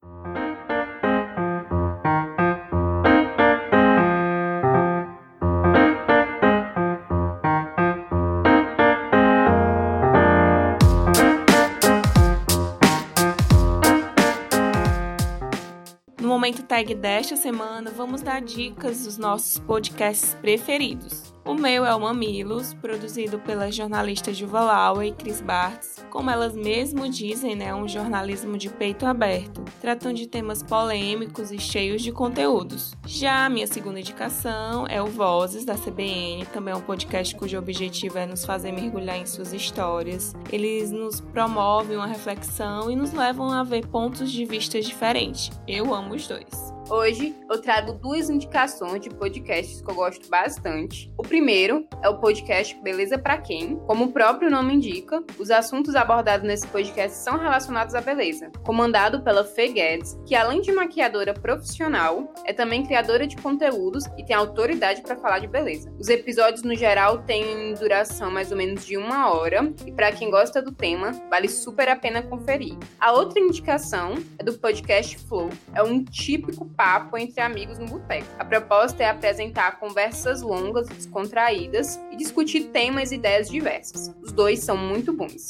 Momento 16.37 16.61
tag 16.61 16.93
desta 16.93 17.35
semana, 17.35 17.89
vamos 17.89 18.21
dar 18.21 18.43
dicas 18.43 19.05
dos 19.05 19.17
nossos 19.17 19.57
podcasts 19.57 20.35
preferidos. 20.35 21.36
O 21.47 21.53
meu 21.53 21.85
é 21.85 21.95
o 21.95 22.01
Mamilos, 22.01 22.73
produzido 22.73 23.39
pelas 23.39 23.73
jornalistas 23.73 24.35
Juva 24.35 24.59
Laura 24.59 25.07
e 25.07 25.13
Cris 25.13 25.39
Bartz. 25.39 26.05
Como 26.09 26.29
elas 26.29 26.53
mesmo 26.53 27.07
dizem, 27.07 27.55
né, 27.55 27.73
um 27.73 27.87
jornalismo 27.87 28.57
de 28.57 28.69
peito 28.69 29.05
aberto, 29.05 29.63
tratando 29.79 30.17
de 30.17 30.27
temas 30.27 30.61
polêmicos 30.61 31.49
e 31.49 31.57
cheios 31.57 32.01
de 32.01 32.11
conteúdos. 32.11 32.93
Já 33.05 33.45
a 33.45 33.49
minha 33.49 33.65
segunda 33.65 34.01
indicação 34.01 34.85
é 34.89 35.01
o 35.01 35.05
Vozes, 35.05 35.63
da 35.63 35.75
CBN, 35.75 36.45
também 36.47 36.73
é 36.73 36.77
um 36.77 36.81
podcast 36.81 37.33
cujo 37.33 37.57
objetivo 37.57 38.17
é 38.17 38.25
nos 38.25 38.43
fazer 38.43 38.73
mergulhar 38.73 39.17
em 39.17 39.25
suas 39.25 39.53
histórias. 39.53 40.35
Eles 40.51 40.91
nos 40.91 41.21
promovem 41.21 41.95
uma 41.95 42.07
reflexão 42.07 42.91
e 42.91 42.95
nos 42.95 43.13
levam 43.13 43.53
a 43.53 43.63
ver 43.63 43.87
pontos 43.87 44.29
de 44.33 44.43
vista 44.43 44.81
diferentes. 44.81 45.49
Eu 45.65 45.95
amo 45.95 46.13
os 46.13 46.27
dois. 46.27 46.76
Hoje 46.89 47.35
eu 47.49 47.61
trago 47.61 47.91
duas 47.91 48.29
indicações 48.29 49.01
de 49.01 49.09
podcasts 49.09 49.81
que 49.81 49.91
eu 49.91 49.95
gosto 49.95 50.29
bastante. 50.29 51.11
O 51.17 51.21
primeiro 51.21 51.85
é 52.01 52.07
o 52.07 52.17
podcast 52.17 52.73
Beleza 52.81 53.17
para 53.17 53.37
Quem. 53.37 53.75
Como 53.79 54.05
o 54.05 54.11
próprio 54.13 54.49
nome 54.49 54.75
indica, 54.75 55.21
os 55.37 55.51
assuntos 55.51 55.95
abordados 55.95 56.47
nesse 56.47 56.65
podcast 56.67 57.17
são 57.17 57.37
relacionados 57.37 57.93
à 57.93 57.99
beleza. 57.99 58.49
Comandado 58.63 59.21
pela 59.21 59.43
Fê 59.43 59.67
Guedes, 59.67 60.17
que 60.25 60.33
além 60.33 60.61
de 60.61 60.71
maquiadora 60.71 61.33
profissional, 61.33 62.33
é 62.45 62.53
também 62.53 62.85
criadora 62.85 63.27
de 63.27 63.35
conteúdos 63.35 64.05
e 64.17 64.23
tem 64.23 64.35
autoridade 64.35 65.01
para 65.01 65.17
falar 65.17 65.39
de 65.39 65.47
beleza. 65.47 65.91
Os 65.99 66.07
episódios 66.07 66.63
no 66.63 66.73
geral 66.73 67.19
têm 67.23 67.73
duração 67.73 68.31
mais 68.31 68.49
ou 68.49 68.57
menos 68.57 68.85
de 68.85 68.95
uma 68.95 69.29
hora 69.33 69.73
e 69.85 69.91
para 69.91 70.13
quem 70.13 70.31
gosta 70.31 70.61
do 70.61 70.71
tema, 70.71 71.11
vale 71.29 71.49
super 71.49 71.89
a 71.89 71.97
pena 71.97 72.21
conferir. 72.21 72.77
A 72.97 73.11
outra 73.11 73.41
indicação 73.41 74.15
é 74.39 74.43
do 74.43 74.53
podcast 74.53 75.17
Flow. 75.17 75.49
É 75.75 75.83
um 75.83 76.01
típico 76.01 76.65
papo 76.77 77.17
entre 77.17 77.41
amigos 77.41 77.79
no 77.79 77.87
boteco. 77.87 78.27
A 78.37 78.45
proposta 78.45 79.03
é 79.03 79.09
apresentar 79.09 79.79
conversas 79.79 80.43
longas 80.43 80.87
e 80.87 80.93
descontraídas 80.93 81.99
e 82.11 82.15
discutir 82.15 82.65
temas 82.65 83.11
e 83.11 83.15
ideias 83.15 83.49
diversas. 83.49 84.13
Os 84.21 84.31
dois 84.31 84.59
são 84.59 84.77
muito 84.77 85.11
bons. 85.11 85.49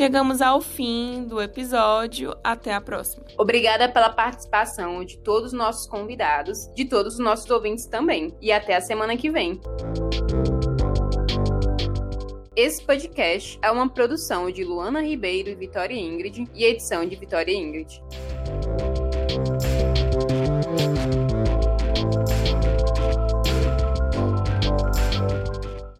Chegamos 0.00 0.40
ao 0.40 0.62
fim 0.62 1.24
do 1.24 1.42
episódio. 1.42 2.34
Até 2.42 2.72
a 2.72 2.80
próxima. 2.80 3.22
Obrigada 3.36 3.86
pela 3.86 4.08
participação 4.08 5.04
de 5.04 5.18
todos 5.18 5.48
os 5.48 5.52
nossos 5.52 5.86
convidados, 5.86 6.72
de 6.74 6.86
todos 6.86 7.14
os 7.14 7.18
nossos 7.18 7.50
ouvintes 7.50 7.84
também. 7.84 8.34
E 8.40 8.50
até 8.50 8.74
a 8.74 8.80
semana 8.80 9.14
que 9.14 9.30
vem. 9.30 9.60
Esse 12.56 12.82
podcast 12.82 13.58
é 13.62 13.70
uma 13.70 13.90
produção 13.90 14.50
de 14.50 14.64
Luana 14.64 15.02
Ribeiro 15.02 15.50
e 15.50 15.54
Vitória 15.54 15.94
Ingrid 15.94 16.48
e 16.54 16.64
edição 16.64 17.04
de 17.04 17.16
Vitória 17.16 17.52
Ingrid. 17.52 18.02